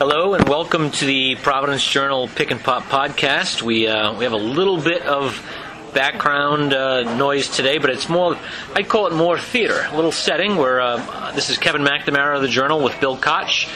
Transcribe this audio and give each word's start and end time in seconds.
Hello 0.00 0.32
and 0.32 0.48
welcome 0.48 0.90
to 0.92 1.04
the 1.04 1.34
Providence 1.34 1.86
Journal 1.86 2.26
Pick 2.26 2.50
and 2.50 2.58
Pop 2.58 2.84
podcast. 2.84 3.60
We 3.60 3.86
uh, 3.86 4.16
we 4.16 4.24
have 4.24 4.32
a 4.32 4.38
little 4.38 4.80
bit 4.80 5.02
of 5.02 5.46
background 5.92 6.72
uh, 6.72 7.18
noise 7.18 7.50
today, 7.50 7.76
but 7.76 7.90
it's 7.90 8.08
more 8.08 8.38
I'd 8.74 8.88
call 8.88 9.08
it 9.08 9.12
more 9.12 9.38
theater, 9.38 9.86
a 9.92 9.94
little 9.94 10.10
setting 10.10 10.56
where 10.56 10.80
uh, 10.80 11.32
this 11.32 11.50
is 11.50 11.58
Kevin 11.58 11.82
McNamara 11.82 12.36
of 12.36 12.40
the 12.40 12.48
Journal 12.48 12.82
with 12.82 12.98
Bill 12.98 13.18
Koch. 13.18 13.68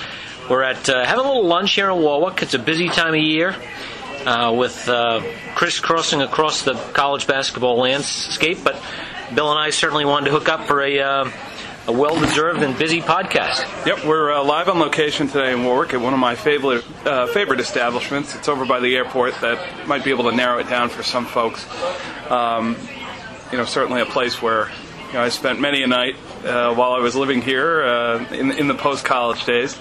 We're 0.49 0.63
at 0.63 0.89
uh, 0.89 1.05
having 1.05 1.27
a 1.27 1.29
little 1.29 1.47
lunch 1.47 1.75
here 1.75 1.91
in 1.91 1.99
Warwick. 1.99 2.43
It's 2.43 2.55
a 2.55 2.59
busy 2.59 2.89
time 2.89 3.13
of 3.13 3.21
year. 3.21 3.55
Uh, 4.25 4.55
with 4.57 4.89
uh, 4.89 5.21
crisscrossing 5.55 6.23
across 6.23 6.63
the 6.63 6.73
college 6.95 7.27
basketball 7.27 7.77
landscape, 7.77 8.57
but 8.65 8.83
Bill 9.35 9.51
and 9.51 9.59
I 9.59 9.69
certainly 9.69 10.07
wanted 10.07 10.31
to 10.31 10.31
hook 10.31 10.49
up 10.49 10.67
for 10.67 10.81
a 10.81 11.31
a 11.87 11.93
well 11.93 12.19
deserved 12.19 12.63
and 12.63 12.77
busy 12.79 13.01
podcast. 13.01 13.87
Yep, 13.87 14.07
we're 14.07 14.33
uh, 14.33 14.43
live 14.43 14.69
on 14.69 14.79
location 14.79 15.29
today 15.29 15.53
in 15.53 15.65
Warwick 15.65 15.93
at 15.93 16.01
one 16.01 16.15
of 16.15 16.19
my 16.19 16.35
favorite 16.35 16.85
uh, 17.07 17.27
favorite 17.27 17.61
establishments. 17.61 18.35
It's 18.35 18.49
over 18.49 18.65
by 18.65 18.81
the 18.81 18.97
airport. 18.97 19.35
That 19.43 19.87
might 19.87 20.03
be 20.03 20.11
able 20.11 20.31
to 20.31 20.37
narrow 20.37 20.59
it 20.59 20.69
down 20.69 20.89
for 20.89 21.03
some 21.03 21.27
folks. 21.27 21.67
Um, 22.31 22.77
you 23.53 23.59
know, 23.59 23.67
certainly 23.67 24.01
a 24.01 24.07
place 24.07 24.41
where 24.41 24.71
you 25.09 25.15
know, 25.15 25.23
I 25.23 25.29
spent 25.29 25.61
many 25.61 25.83
a 25.83 25.87
night 25.87 26.17
uh, 26.45 26.75
while 26.75 26.93
I 26.93 27.01
was 27.01 27.15
living 27.17 27.43
here 27.43 27.83
uh, 27.83 28.25
in, 28.33 28.51
in 28.53 28.67
the 28.67 28.75
post 28.75 29.05
college 29.05 29.45
days. 29.45 29.79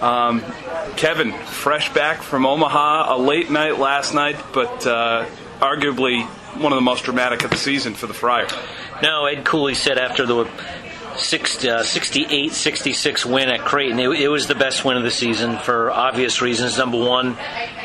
Um, 0.00 0.42
Kevin, 0.96 1.32
fresh 1.32 1.92
back 1.94 2.20
from 2.20 2.44
Omaha, 2.44 3.14
a 3.14 3.16
late 3.16 3.50
night 3.50 3.78
last 3.78 4.12
night, 4.12 4.36
but 4.52 4.86
uh, 4.86 5.24
arguably 5.60 6.26
one 6.60 6.72
of 6.72 6.76
the 6.76 6.82
most 6.82 7.04
dramatic 7.04 7.44
of 7.44 7.50
the 7.50 7.56
season 7.56 7.94
for 7.94 8.06
the 8.06 8.14
Friars. 8.14 8.50
No, 9.02 9.24
Ed 9.26 9.44
Cooley 9.44 9.74
said 9.74 9.98
after 9.98 10.26
the 10.26 10.48
six, 11.18 11.64
uh, 11.64 11.82
68 11.82 12.52
66 12.52 13.26
win 13.26 13.48
at 13.48 13.60
Creighton. 13.60 13.98
It, 13.98 14.08
it, 14.20 14.28
was 14.28 14.46
the 14.46 14.54
best 14.54 14.84
win 14.84 14.96
of 14.96 15.02
the 15.02 15.10
season 15.10 15.58
for 15.58 15.90
obvious 15.90 16.40
reasons. 16.40 16.78
Number 16.78 16.98
one, 16.98 17.36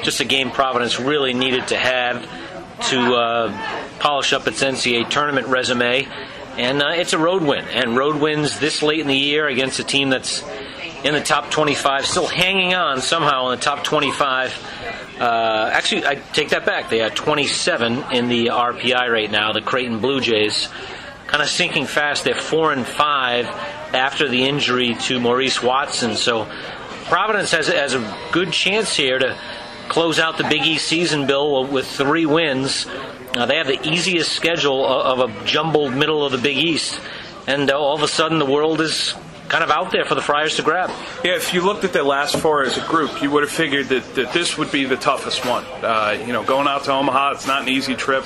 just 0.03 0.19
a 0.19 0.25
game 0.25 0.51
Providence 0.51 0.99
really 0.99 1.33
needed 1.33 1.67
to 1.69 1.77
have 1.77 2.23
to 2.89 3.15
uh, 3.15 3.87
polish 3.99 4.33
up 4.33 4.47
its 4.47 4.63
NCAA 4.63 5.09
tournament 5.09 5.47
resume. 5.47 6.07
And 6.57 6.81
uh, 6.81 6.89
it's 6.89 7.13
a 7.13 7.17
road 7.17 7.43
win. 7.43 7.65
And 7.65 7.95
road 7.95 8.17
wins 8.17 8.59
this 8.59 8.81
late 8.81 8.99
in 8.99 9.07
the 9.07 9.17
year 9.17 9.47
against 9.47 9.79
a 9.79 9.83
team 9.83 10.09
that's 10.09 10.43
in 11.03 11.13
the 11.13 11.21
top 11.21 11.49
25, 11.49 12.05
still 12.05 12.27
hanging 12.27 12.75
on 12.75 13.01
somehow 13.01 13.49
in 13.49 13.57
the 13.57 13.63
top 13.63 13.83
25. 13.83 15.17
Uh, 15.19 15.69
actually, 15.71 16.05
I 16.05 16.15
take 16.15 16.49
that 16.49 16.65
back. 16.65 16.89
They 16.89 17.01
are 17.01 17.09
27 17.09 18.11
in 18.11 18.27
the 18.27 18.47
RPI 18.47 19.11
right 19.11 19.31
now, 19.31 19.53
the 19.53 19.61
Creighton 19.61 19.99
Blue 19.99 20.19
Jays 20.19 20.69
kind 21.31 21.41
of 21.41 21.49
sinking 21.49 21.85
fast. 21.85 22.25
They're 22.25 22.35
four 22.35 22.73
and 22.73 22.85
five 22.85 23.45
after 23.93 24.27
the 24.27 24.43
injury 24.43 24.95
to 24.95 25.19
Maurice 25.19 25.63
Watson. 25.63 26.15
So 26.15 26.45
Providence 27.05 27.51
has, 27.51 27.67
has 27.67 27.93
a 27.93 28.17
good 28.31 28.51
chance 28.51 28.95
here 28.95 29.17
to 29.17 29.37
close 29.87 30.19
out 30.19 30.37
the 30.37 30.43
Big 30.43 30.65
East 30.65 30.87
season, 30.87 31.27
Bill, 31.27 31.65
with 31.65 31.87
three 31.87 32.25
wins. 32.25 32.85
They 33.33 33.57
have 33.57 33.67
the 33.67 33.79
easiest 33.87 34.33
schedule 34.33 34.85
of, 34.85 35.19
of, 35.19 35.29
a 35.29 35.45
jumbled 35.45 35.93
middle 35.93 36.25
of 36.25 36.33
the 36.33 36.37
Big 36.37 36.57
East. 36.57 36.99
And 37.47 37.71
uh, 37.71 37.79
all 37.79 37.95
of 37.95 38.03
a 38.03 38.07
sudden, 38.07 38.39
the 38.39 38.45
world 38.45 38.81
is 38.81 39.13
kind 39.51 39.65
of 39.65 39.69
out 39.69 39.91
there 39.91 40.05
for 40.05 40.15
the 40.15 40.21
Friars 40.21 40.55
to 40.55 40.61
grab. 40.61 40.89
Yeah, 41.25 41.35
if 41.35 41.53
you 41.53 41.61
looked 41.61 41.83
at 41.83 41.91
their 41.91 42.05
last 42.05 42.37
four 42.37 42.63
as 42.63 42.77
a 42.77 42.87
group, 42.87 43.21
you 43.21 43.29
would 43.31 43.43
have 43.43 43.51
figured 43.51 43.89
that, 43.89 44.15
that 44.15 44.31
this 44.31 44.57
would 44.57 44.71
be 44.71 44.85
the 44.85 44.95
toughest 44.95 45.45
one. 45.45 45.65
Uh, 45.83 46.23
you 46.25 46.31
know, 46.31 46.41
going 46.41 46.67
out 46.67 46.85
to 46.85 46.93
Omaha, 46.93 47.31
it's 47.31 47.47
not 47.47 47.63
an 47.63 47.67
easy 47.67 47.95
trip. 47.95 48.25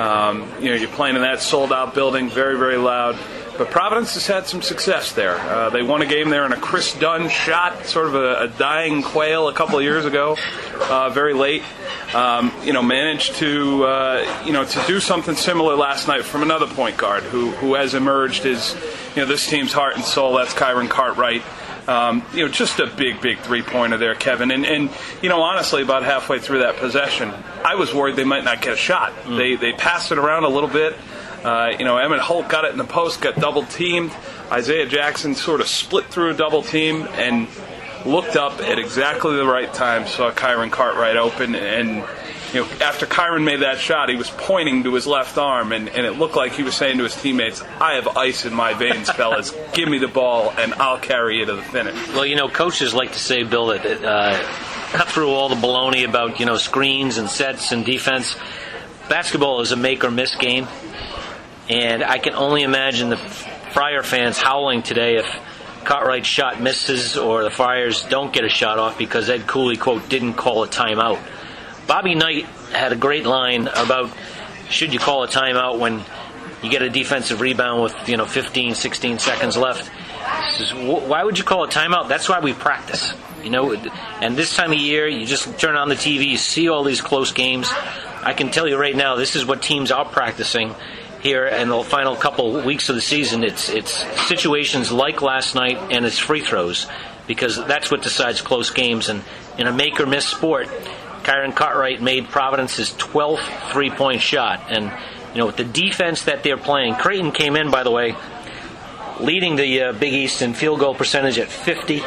Um, 0.00 0.50
you 0.58 0.70
know, 0.70 0.74
you're 0.74 0.90
playing 0.90 1.14
in 1.14 1.22
that 1.22 1.40
sold 1.40 1.72
out 1.72 1.94
building, 1.94 2.28
very, 2.28 2.58
very 2.58 2.76
loud. 2.76 3.16
But 3.56 3.70
Providence 3.70 4.14
has 4.14 4.26
had 4.26 4.46
some 4.46 4.62
success 4.62 5.12
there. 5.12 5.36
Uh, 5.36 5.70
they 5.70 5.82
won 5.82 6.02
a 6.02 6.06
game 6.06 6.28
there 6.30 6.44
in 6.46 6.52
a 6.52 6.56
Chris 6.56 6.92
Dunn 6.94 7.28
shot, 7.28 7.86
sort 7.86 8.06
of 8.06 8.14
a, 8.16 8.42
a 8.42 8.48
dying 8.48 9.02
quail 9.02 9.48
a 9.48 9.52
couple 9.52 9.78
of 9.78 9.84
years 9.84 10.04
ago, 10.04 10.36
uh, 10.82 11.10
very 11.10 11.34
late. 11.34 11.62
Um, 12.14 12.52
you 12.62 12.72
know, 12.72 12.82
managed 12.82 13.34
to 13.36 13.84
uh, 13.84 14.42
you 14.46 14.52
know 14.52 14.64
to 14.64 14.84
do 14.86 15.00
something 15.00 15.34
similar 15.34 15.74
last 15.74 16.06
night 16.06 16.24
from 16.24 16.42
another 16.42 16.66
point 16.66 16.96
guard 16.96 17.24
who 17.24 17.50
who 17.50 17.74
has 17.74 17.94
emerged 17.94 18.46
as 18.46 18.76
you 19.18 19.24
know 19.24 19.28
this 19.28 19.48
team's 19.48 19.72
heart 19.72 19.96
and 19.96 20.04
soul. 20.04 20.36
That's 20.36 20.54
Kyron 20.54 20.88
Cartwright. 20.88 21.42
Um, 21.88 22.24
you 22.32 22.44
know, 22.44 22.52
just 22.52 22.78
a 22.78 22.86
big, 22.86 23.20
big 23.20 23.40
three 23.40 23.62
pointer 23.62 23.96
there, 23.96 24.14
Kevin. 24.14 24.52
And, 24.52 24.64
and, 24.64 24.90
you 25.22 25.28
know, 25.28 25.42
honestly, 25.42 25.82
about 25.82 26.04
halfway 26.04 26.38
through 26.38 26.60
that 26.60 26.76
possession, 26.76 27.34
I 27.64 27.74
was 27.74 27.92
worried 27.92 28.14
they 28.14 28.22
might 28.22 28.44
not 28.44 28.62
get 28.62 28.74
a 28.74 28.76
shot. 28.76 29.12
Mm. 29.24 29.36
They, 29.36 29.56
they 29.56 29.72
passed 29.72 30.12
it 30.12 30.18
around 30.18 30.44
a 30.44 30.48
little 30.48 30.68
bit. 30.68 30.94
Uh, 31.42 31.72
you 31.76 31.84
know, 31.84 31.96
Emmitt 31.96 32.20
Holt 32.20 32.48
got 32.48 32.64
it 32.64 32.70
in 32.70 32.78
the 32.78 32.84
post, 32.84 33.20
got 33.20 33.34
double 33.34 33.64
teamed. 33.64 34.12
Isaiah 34.52 34.86
Jackson 34.86 35.34
sort 35.34 35.60
of 35.60 35.66
split 35.66 36.04
through 36.04 36.30
a 36.30 36.34
double 36.34 36.62
team 36.62 37.08
and 37.14 37.48
looked 38.06 38.36
up 38.36 38.60
at 38.60 38.78
exactly 38.78 39.34
the 39.34 39.46
right 39.46 39.74
time, 39.74 40.06
saw 40.06 40.30
Kyron 40.30 40.70
Cartwright 40.70 41.16
open, 41.16 41.56
and 41.56 42.04
you 42.52 42.62
know, 42.62 42.68
after 42.80 43.04
Kyron 43.06 43.44
made 43.44 43.60
that 43.60 43.78
shot, 43.78 44.08
he 44.08 44.16
was 44.16 44.30
pointing 44.30 44.84
to 44.84 44.94
his 44.94 45.06
left 45.06 45.36
arm, 45.36 45.72
and, 45.72 45.88
and 45.88 46.06
it 46.06 46.12
looked 46.12 46.34
like 46.34 46.52
he 46.52 46.62
was 46.62 46.74
saying 46.74 46.98
to 46.98 47.04
his 47.04 47.14
teammates, 47.14 47.62
I 47.80 47.94
have 47.94 48.16
ice 48.16 48.46
in 48.46 48.54
my 48.54 48.72
veins, 48.74 49.10
fellas. 49.10 49.54
Give 49.74 49.88
me 49.88 49.98
the 49.98 50.08
ball, 50.08 50.50
and 50.56 50.72
I'll 50.74 50.98
carry 50.98 51.38
you 51.38 51.46
to 51.46 51.56
the 51.56 51.62
finish. 51.62 52.08
Well, 52.08 52.24
you 52.24 52.36
know, 52.36 52.48
coaches 52.48 52.94
like 52.94 53.12
to 53.12 53.18
say, 53.18 53.42
Bill, 53.42 53.66
that 53.66 54.04
uh, 54.04 54.42
cut 54.92 55.08
through 55.08 55.30
all 55.30 55.48
the 55.48 55.56
baloney 55.56 56.08
about, 56.08 56.40
you 56.40 56.46
know, 56.46 56.56
screens 56.56 57.18
and 57.18 57.28
sets 57.28 57.72
and 57.72 57.84
defense. 57.84 58.34
Basketball 59.08 59.60
is 59.60 59.72
a 59.72 59.76
make 59.76 60.04
or 60.04 60.10
miss 60.10 60.34
game, 60.34 60.66
and 61.68 62.02
I 62.02 62.18
can 62.18 62.34
only 62.34 62.62
imagine 62.62 63.10
the 63.10 63.16
Friar 63.16 64.02
fans 64.02 64.38
howling 64.38 64.82
today 64.82 65.16
if 65.16 65.26
Cartwright's 65.84 66.26
shot 66.26 66.60
misses 66.60 67.16
or 67.16 67.44
the 67.44 67.50
Friars 67.50 68.02
don't 68.04 68.32
get 68.32 68.44
a 68.44 68.48
shot 68.48 68.78
off 68.78 68.98
because 68.98 69.28
Ed 69.28 69.46
Cooley, 69.46 69.76
quote, 69.76 70.08
didn't 70.08 70.34
call 70.34 70.62
a 70.64 70.68
timeout. 70.68 71.18
Bobby 71.88 72.14
Knight 72.14 72.44
had 72.70 72.92
a 72.92 72.96
great 72.96 73.24
line 73.24 73.66
about 73.66 74.12
should 74.68 74.92
you 74.92 74.98
call 74.98 75.24
a 75.24 75.26
timeout 75.26 75.78
when 75.78 76.04
you 76.62 76.70
get 76.70 76.82
a 76.82 76.90
defensive 76.90 77.40
rebound 77.40 77.82
with 77.82 78.08
you 78.08 78.18
know 78.18 78.26
15, 78.26 78.74
16 78.74 79.18
seconds 79.18 79.56
left. 79.56 79.90
Says, 80.58 80.74
why 80.74 81.24
would 81.24 81.38
you 81.38 81.44
call 81.44 81.64
a 81.64 81.68
timeout? 81.68 82.08
That's 82.08 82.28
why 82.28 82.40
we 82.40 82.52
practice. 82.52 83.14
You 83.42 83.50
know, 83.50 83.72
and 84.20 84.36
this 84.36 84.54
time 84.54 84.72
of 84.72 84.78
year, 84.78 85.08
you 85.08 85.24
just 85.24 85.58
turn 85.58 85.76
on 85.76 85.88
the 85.88 85.94
TV, 85.94 86.26
you 86.26 86.36
see 86.36 86.68
all 86.68 86.84
these 86.84 87.00
close 87.00 87.32
games. 87.32 87.70
I 88.22 88.34
can 88.34 88.50
tell 88.50 88.68
you 88.68 88.76
right 88.76 88.94
now, 88.94 89.16
this 89.16 89.34
is 89.34 89.46
what 89.46 89.62
teams 89.62 89.90
are 89.90 90.04
practicing 90.04 90.74
here 91.22 91.46
in 91.46 91.70
the 91.70 91.82
final 91.84 92.16
couple 92.16 92.60
weeks 92.60 92.90
of 92.90 92.96
the 92.96 93.00
season. 93.00 93.44
It's 93.44 93.70
it's 93.70 94.04
situations 94.28 94.92
like 94.92 95.22
last 95.22 95.54
night, 95.54 95.78
and 95.90 96.04
it's 96.04 96.18
free 96.18 96.42
throws 96.42 96.86
because 97.26 97.64
that's 97.64 97.90
what 97.90 98.02
decides 98.02 98.42
close 98.42 98.70
games. 98.70 99.08
And 99.08 99.22
in 99.56 99.66
a 99.66 99.72
make 99.72 99.98
or 100.00 100.06
miss 100.06 100.26
sport, 100.26 100.68
Kyron 101.28 101.54
Cartwright 101.54 102.00
made 102.00 102.30
Providence's 102.30 102.92
12th 102.92 103.70
three 103.70 103.90
point 103.90 104.22
shot. 104.22 104.62
And, 104.70 104.90
you 105.32 105.38
know, 105.38 105.44
with 105.44 105.58
the 105.58 105.64
defense 105.64 106.22
that 106.22 106.42
they're 106.42 106.56
playing, 106.56 106.94
Creighton 106.94 107.32
came 107.32 107.54
in, 107.54 107.70
by 107.70 107.82
the 107.82 107.90
way, 107.90 108.16
leading 109.20 109.56
the 109.56 109.82
uh, 109.82 109.92
Big 109.92 110.14
East 110.14 110.40
in 110.40 110.54
field 110.54 110.80
goal 110.80 110.94
percentage 110.94 111.38
at 111.38 111.48
50 111.48 112.00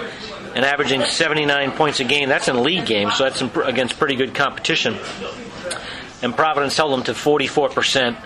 and 0.55 0.65
averaging 0.65 1.05
79 1.05 1.71
points 1.73 1.99
a 1.99 2.03
game. 2.03 2.29
That's 2.29 2.47
in 2.47 2.63
league 2.63 2.87
games, 2.87 3.13
so 3.15 3.25
that's 3.25 3.41
against 3.41 3.99
pretty 3.99 4.15
good 4.15 4.33
competition. 4.33 4.97
And 6.23 6.35
Providence 6.35 6.75
held 6.75 6.91
them 6.91 7.03
to 7.03 7.11
44% 7.11 8.17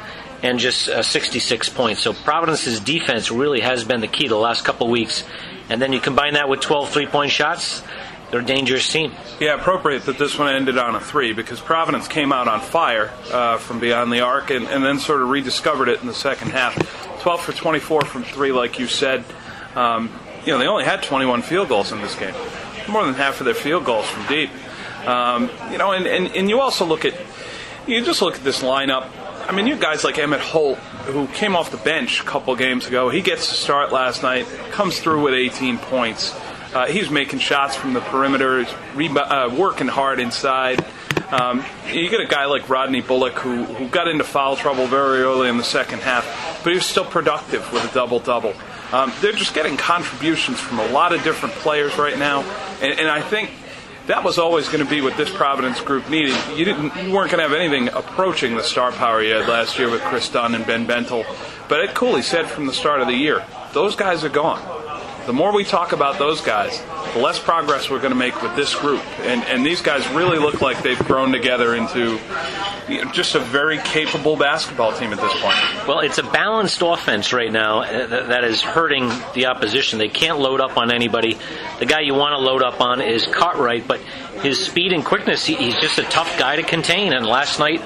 and 0.43 0.59
just 0.59 0.87
uh, 0.87 1.03
66 1.03 1.69
points. 1.69 2.03
So 2.03 2.13
Providence's 2.13 2.79
defense 2.79 3.31
really 3.31 3.59
has 3.59 3.83
been 3.83 3.99
the 3.99 4.07
key 4.07 4.29
the 4.29 4.37
last 4.37 4.63
couple 4.63 4.89
weeks. 4.89 5.25
And 5.67 5.81
then 5.81 5.91
you 5.91 5.99
combine 5.99 6.35
that 6.35 6.47
with 6.47 6.61
12 6.61 6.89
three 6.89 7.07
point 7.07 7.31
shots 7.31 7.83
they're 8.31 8.41
a 8.41 8.45
dangerous 8.45 8.91
team. 8.91 9.13
Yeah, 9.39 9.55
appropriate 9.55 10.03
that 10.05 10.17
this 10.17 10.37
one 10.37 10.53
ended 10.53 10.77
on 10.77 10.95
a 10.95 10.99
three 10.99 11.33
because 11.33 11.59
Providence 11.59 12.07
came 12.07 12.31
out 12.31 12.47
on 12.47 12.59
fire 12.59 13.11
uh, 13.31 13.57
from 13.57 13.79
beyond 13.79 14.11
the 14.11 14.21
arc 14.21 14.49
and, 14.49 14.67
and, 14.67 14.83
then 14.83 14.99
sort 14.99 15.21
of 15.21 15.29
rediscovered 15.29 15.89
it 15.89 16.01
in 16.01 16.07
the 16.07 16.13
second 16.13 16.51
half. 16.51 16.75
12 17.21 17.41
for 17.41 17.53
24 17.53 18.05
from 18.05 18.23
three, 18.23 18.51
like 18.51 18.79
you 18.79 18.87
said. 18.87 19.23
Um, 19.75 20.11
you 20.45 20.51
know, 20.51 20.59
they 20.59 20.67
only 20.67 20.85
had 20.85 21.03
21 21.03 21.41
field 21.41 21.69
goals 21.69 21.91
in 21.91 22.01
this 22.01 22.15
game. 22.15 22.33
More 22.87 23.03
than 23.05 23.15
half 23.15 23.39
of 23.41 23.45
their 23.45 23.55
field 23.55 23.85
goals 23.85 24.07
from 24.07 24.25
deep. 24.27 24.49
Um, 25.07 25.49
you 25.71 25.77
know, 25.77 25.91
and, 25.91 26.07
and, 26.07 26.27
and 26.35 26.49
you 26.49 26.61
also 26.61 26.85
look 26.85 27.05
at, 27.05 27.13
you 27.87 28.03
just 28.03 28.21
look 28.21 28.35
at 28.35 28.43
this 28.43 28.61
lineup. 28.61 29.09
I 29.47 29.51
mean, 29.51 29.67
you 29.67 29.75
guys 29.75 30.03
like 30.03 30.15
Emmitt 30.15 30.39
Holt, 30.39 30.77
who 31.05 31.27
came 31.27 31.55
off 31.55 31.69
the 31.69 31.77
bench 31.77 32.21
a 32.21 32.23
couple 32.23 32.55
games 32.55 32.87
ago. 32.87 33.09
He 33.09 33.21
gets 33.21 33.49
to 33.49 33.55
start 33.55 33.91
last 33.91 34.23
night, 34.23 34.47
comes 34.71 34.99
through 34.99 35.21
with 35.21 35.35
18 35.35 35.77
points. 35.77 36.35
Uh, 36.75 36.87
he's 36.87 37.09
making 37.09 37.39
shots 37.39 37.73
from 37.73 37.93
the 37.93 38.01
perimeter, 38.01 38.65
uh, 38.65 39.55
working 39.57 39.87
hard 39.87 40.19
inside. 40.19 40.83
Um, 41.31 41.63
you 41.87 42.09
get 42.09 42.19
a 42.19 42.27
guy 42.27 42.45
like 42.45 42.69
Rodney 42.69 42.99
Bullock 42.99 43.35
who, 43.35 43.63
who 43.63 43.87
got 43.87 44.09
into 44.09 44.25
foul 44.25 44.57
trouble 44.57 44.85
very 44.85 45.21
early 45.21 45.47
in 45.47 45.55
the 45.55 45.63
second 45.63 46.01
half, 46.01 46.25
but 46.65 46.71
he 46.71 46.75
was 46.75 46.85
still 46.85 47.05
productive 47.05 47.71
with 47.71 47.89
a 47.89 47.93
double 47.93 48.19
double. 48.19 48.53
Um, 48.91 49.13
they're 49.21 49.31
just 49.31 49.53
getting 49.53 49.77
contributions 49.77 50.59
from 50.59 50.79
a 50.79 50.87
lot 50.89 51.13
of 51.13 51.23
different 51.23 51.55
players 51.55 51.97
right 51.97 52.19
now, 52.19 52.41
and, 52.81 52.99
and 52.99 53.07
I 53.07 53.21
think 53.21 53.51
that 54.07 54.25
was 54.25 54.37
always 54.37 54.67
going 54.67 54.83
to 54.83 54.89
be 54.89 54.99
what 54.99 55.15
this 55.15 55.33
Providence 55.33 55.79
group 55.79 56.09
needed. 56.09 56.35
You 56.57 56.65
didn't, 56.65 56.93
you 56.97 57.13
weren't 57.13 57.31
going 57.31 57.41
to 57.41 57.49
have 57.49 57.53
anything 57.53 57.87
approaching 57.87 58.57
the 58.57 58.63
star 58.63 58.91
power 58.91 59.23
you 59.23 59.33
had 59.33 59.47
last 59.47 59.79
year 59.79 59.89
with 59.89 60.01
Chris 60.01 60.27
Dunn 60.27 60.53
and 60.53 60.67
Ben 60.67 60.85
Bentil. 60.85 61.25
But 61.69 61.79
Ed 61.79 61.95
Cooley 61.95 62.21
said 62.21 62.47
from 62.47 62.65
the 62.67 62.73
start 62.73 62.99
of 62.99 63.07
the 63.07 63.15
year, 63.15 63.45
those 63.71 63.95
guys 63.95 64.25
are 64.25 64.29
gone 64.29 64.84
the 65.25 65.33
more 65.33 65.53
we 65.53 65.63
talk 65.63 65.91
about 65.91 66.19
those 66.19 66.41
guys, 66.41 66.81
the 67.13 67.19
less 67.19 67.39
progress 67.39 67.89
we're 67.89 67.99
going 67.99 68.11
to 68.11 68.17
make 68.17 68.41
with 68.41 68.55
this 68.55 68.75
group. 68.75 69.01
And, 69.21 69.43
and 69.45 69.65
these 69.65 69.81
guys 69.81 70.07
really 70.09 70.37
look 70.37 70.61
like 70.61 70.83
they've 70.83 70.99
grown 70.99 71.31
together 71.31 71.75
into 71.75 72.19
you 72.87 73.03
know, 73.03 73.11
just 73.11 73.35
a 73.35 73.39
very 73.39 73.79
capable 73.79 74.35
basketball 74.35 74.93
team 74.93 75.11
at 75.13 75.19
this 75.19 75.33
point. 75.41 75.87
Well, 75.87 75.99
it's 75.99 76.17
a 76.17 76.23
balanced 76.23 76.81
offense 76.83 77.33
right 77.33 77.51
now 77.51 77.81
uh, 77.81 78.27
that 78.27 78.43
is 78.43 78.61
hurting 78.61 79.09
the 79.33 79.47
opposition. 79.47 79.97
They 79.97 80.09
can't 80.09 80.39
load 80.39 80.61
up 80.61 80.77
on 80.77 80.91
anybody. 80.91 81.37
The 81.79 81.85
guy 81.85 82.01
you 82.01 82.13
want 82.13 82.33
to 82.33 82.39
load 82.39 82.61
up 82.61 82.81
on 82.81 83.01
is 83.01 83.25
Cartwright, 83.25 83.87
but 83.87 83.99
his 84.41 84.63
speed 84.63 84.93
and 84.93 85.03
quickness, 85.03 85.45
he's 85.45 85.75
just 85.79 85.97
a 85.97 86.03
tough 86.03 86.37
guy 86.37 86.57
to 86.57 86.63
contain. 86.63 87.13
And 87.13 87.25
last 87.25 87.59
night, 87.59 87.81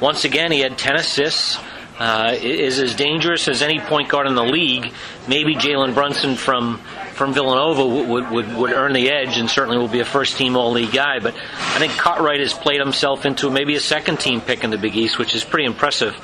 once 0.00 0.24
again, 0.24 0.52
he 0.52 0.60
had 0.60 0.76
10 0.76 0.96
assists. 0.96 1.58
Uh, 1.98 2.36
is 2.38 2.78
as 2.78 2.94
dangerous 2.94 3.48
as 3.48 3.62
any 3.62 3.80
point 3.80 4.10
guard 4.10 4.26
in 4.26 4.34
the 4.34 4.44
league. 4.44 4.92
Maybe 5.26 5.54
Jalen 5.54 5.94
Brunson 5.94 6.36
from 6.36 6.78
from 7.14 7.32
Villanova 7.32 7.86
would, 7.86 8.30
would, 8.30 8.54
would 8.54 8.70
earn 8.70 8.92
the 8.92 9.10
edge 9.10 9.38
and 9.38 9.48
certainly 9.48 9.78
will 9.78 9.88
be 9.88 10.00
a 10.00 10.04
first 10.04 10.36
team 10.36 10.54
All 10.56 10.72
League 10.72 10.92
guy. 10.92 11.20
But 11.20 11.34
I 11.34 11.78
think 11.78 11.92
Cartwright 11.92 12.40
has 12.40 12.52
played 12.52 12.80
himself 12.80 13.24
into 13.24 13.50
maybe 13.50 13.76
a 13.76 13.80
second 13.80 14.20
team 14.20 14.42
pick 14.42 14.62
in 14.62 14.68
the 14.68 14.76
Big 14.76 14.94
East, 14.94 15.18
which 15.18 15.34
is 15.34 15.42
pretty 15.42 15.64
impressive 15.64 16.14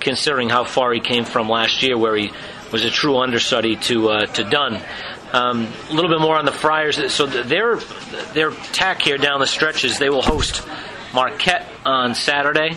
considering 0.00 0.48
how 0.48 0.64
far 0.64 0.92
he 0.92 0.98
came 0.98 1.24
from 1.24 1.48
last 1.48 1.84
year, 1.84 1.96
where 1.96 2.16
he 2.16 2.32
was 2.72 2.84
a 2.84 2.90
true 2.90 3.18
understudy 3.18 3.76
to 3.76 4.08
uh, 4.08 4.26
to 4.26 4.42
Dunn. 4.42 4.82
Um, 5.32 5.68
a 5.88 5.92
little 5.92 6.10
bit 6.10 6.20
more 6.20 6.36
on 6.36 6.44
the 6.44 6.52
Friars. 6.52 7.12
So 7.12 7.26
their 7.26 7.76
their 8.34 8.50
tack 8.50 9.02
here 9.02 9.18
down 9.18 9.38
the 9.38 9.46
stretch 9.46 9.84
is 9.84 10.00
they 10.00 10.10
will 10.10 10.22
host 10.22 10.66
Marquette 11.14 11.68
on 11.86 12.16
Saturday. 12.16 12.76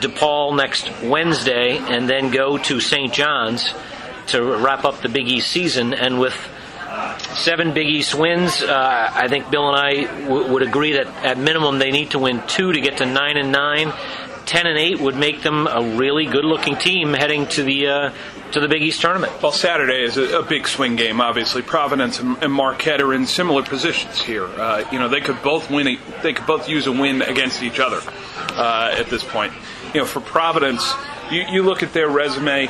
DePaul 0.00 0.56
next 0.56 0.90
Wednesday, 1.02 1.78
and 1.78 2.08
then 2.08 2.30
go 2.30 2.58
to 2.58 2.80
St. 2.80 3.12
John's 3.12 3.72
to 4.30 4.42
wrap 4.42 4.84
up 4.84 5.00
the 5.02 5.08
Big 5.08 5.28
East 5.28 5.50
season. 5.50 5.92
And 5.92 6.20
with 6.20 6.34
seven 7.34 7.72
Big 7.72 7.88
East 7.88 8.14
wins, 8.14 8.62
uh, 8.62 9.10
I 9.12 9.28
think 9.28 9.50
Bill 9.50 9.68
and 9.68 9.76
I 9.76 10.22
w- 10.24 10.52
would 10.52 10.62
agree 10.62 10.92
that 10.92 11.06
at 11.24 11.38
minimum 11.38 11.78
they 11.78 11.90
need 11.90 12.10
to 12.10 12.18
win 12.18 12.42
two 12.46 12.72
to 12.72 12.80
get 12.80 12.98
to 12.98 13.06
nine 13.06 13.36
and 13.36 13.52
nine. 13.52 13.92
Ten 14.46 14.66
and 14.66 14.78
eight 14.78 15.00
would 15.00 15.16
make 15.16 15.42
them 15.42 15.68
a 15.68 15.96
really 15.96 16.26
good-looking 16.26 16.76
team 16.76 17.12
heading 17.12 17.46
to 17.48 17.62
the 17.62 17.86
uh, 17.86 18.12
to 18.52 18.58
the 18.58 18.66
Big 18.66 18.82
East 18.82 19.00
tournament. 19.00 19.32
Well, 19.40 19.52
Saturday 19.52 20.02
is 20.02 20.16
a, 20.16 20.38
a 20.38 20.42
big 20.42 20.66
swing 20.66 20.96
game. 20.96 21.20
Obviously, 21.20 21.62
Providence 21.62 22.18
and, 22.18 22.42
and, 22.42 22.52
Marquette 22.52 23.00
are 23.00 23.14
in 23.14 23.26
similar 23.26 23.62
positions 23.62 24.20
here. 24.20 24.46
Uh, 24.46 24.84
you 24.90 24.98
know, 24.98 25.08
they 25.08 25.20
could 25.20 25.40
both 25.42 25.70
win. 25.70 25.86
A, 25.86 25.98
they 26.22 26.32
could 26.32 26.46
both 26.46 26.68
use 26.68 26.88
a 26.88 26.92
win 26.92 27.22
against 27.22 27.62
each 27.62 27.78
other 27.78 28.00
uh, 28.56 28.96
at 28.98 29.06
this 29.06 29.22
point 29.22 29.52
you 29.94 30.00
know, 30.00 30.06
for 30.06 30.20
Providence, 30.20 30.92
you, 31.30 31.42
you 31.50 31.62
look 31.62 31.82
at 31.82 31.92
their 31.92 32.08
resume, 32.08 32.66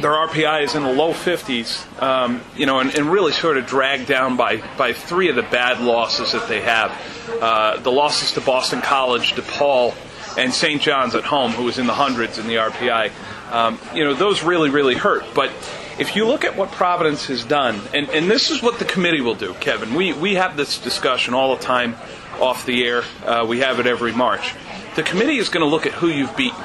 their 0.00 0.12
RPI 0.12 0.62
is 0.62 0.74
in 0.74 0.82
the 0.82 0.92
low 0.92 1.12
50s, 1.12 2.02
um, 2.02 2.40
you 2.56 2.66
know, 2.66 2.78
and, 2.78 2.94
and, 2.94 3.10
really 3.10 3.32
sort 3.32 3.56
of 3.56 3.66
dragged 3.66 4.06
down 4.06 4.36
by, 4.36 4.62
by 4.76 4.92
three 4.92 5.28
of 5.28 5.36
the 5.36 5.42
bad 5.42 5.80
losses 5.80 6.32
that 6.32 6.48
they 6.48 6.60
have. 6.60 6.92
Uh, 7.40 7.78
the 7.78 7.90
losses 7.90 8.32
to 8.32 8.40
Boston 8.40 8.80
College, 8.80 9.32
DePaul, 9.32 9.94
and 10.38 10.52
St. 10.52 10.80
John's 10.80 11.14
at 11.14 11.24
home, 11.24 11.52
who 11.52 11.64
was 11.64 11.78
in 11.78 11.86
the 11.86 11.94
hundreds 11.94 12.38
in 12.38 12.46
the 12.46 12.56
RPI. 12.56 13.10
Um, 13.52 13.78
you 13.94 14.04
know, 14.04 14.14
those 14.14 14.42
really, 14.42 14.70
really 14.70 14.94
hurt. 14.94 15.24
But 15.34 15.50
if 15.98 16.16
you 16.16 16.26
look 16.26 16.44
at 16.44 16.56
what 16.56 16.70
Providence 16.72 17.26
has 17.26 17.44
done, 17.44 17.80
and, 17.92 18.08
and 18.10 18.30
this 18.30 18.50
is 18.50 18.62
what 18.62 18.78
the 18.78 18.84
committee 18.84 19.20
will 19.20 19.34
do, 19.36 19.54
Kevin, 19.54 19.94
we, 19.94 20.12
we 20.12 20.34
have 20.34 20.56
this 20.56 20.78
discussion 20.78 21.34
all 21.34 21.56
the 21.56 21.62
time 21.62 21.96
off 22.40 22.66
the 22.66 22.84
air. 22.84 23.02
Uh, 23.24 23.46
we 23.48 23.60
have 23.60 23.80
it 23.80 23.86
every 23.86 24.12
March 24.12 24.54
the 24.94 25.02
committee 25.02 25.38
is 25.38 25.48
going 25.48 25.64
to 25.64 25.68
look 25.68 25.86
at 25.86 25.92
who 25.92 26.08
you've 26.08 26.36
beaten 26.36 26.62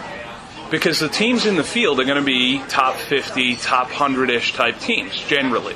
because 0.70 1.00
the 1.00 1.10
teams 1.10 1.46
in 1.46 1.56
the 1.56 1.64
field 1.64 2.00
are 2.00 2.06
going 2.06 2.20
to 2.20 2.26
be 2.26 2.60
top 2.68 2.96
50, 2.96 3.56
top 3.56 3.88
100 3.88 4.30
ish 4.30 4.54
type 4.54 4.80
teams 4.80 5.20
generally. 5.28 5.76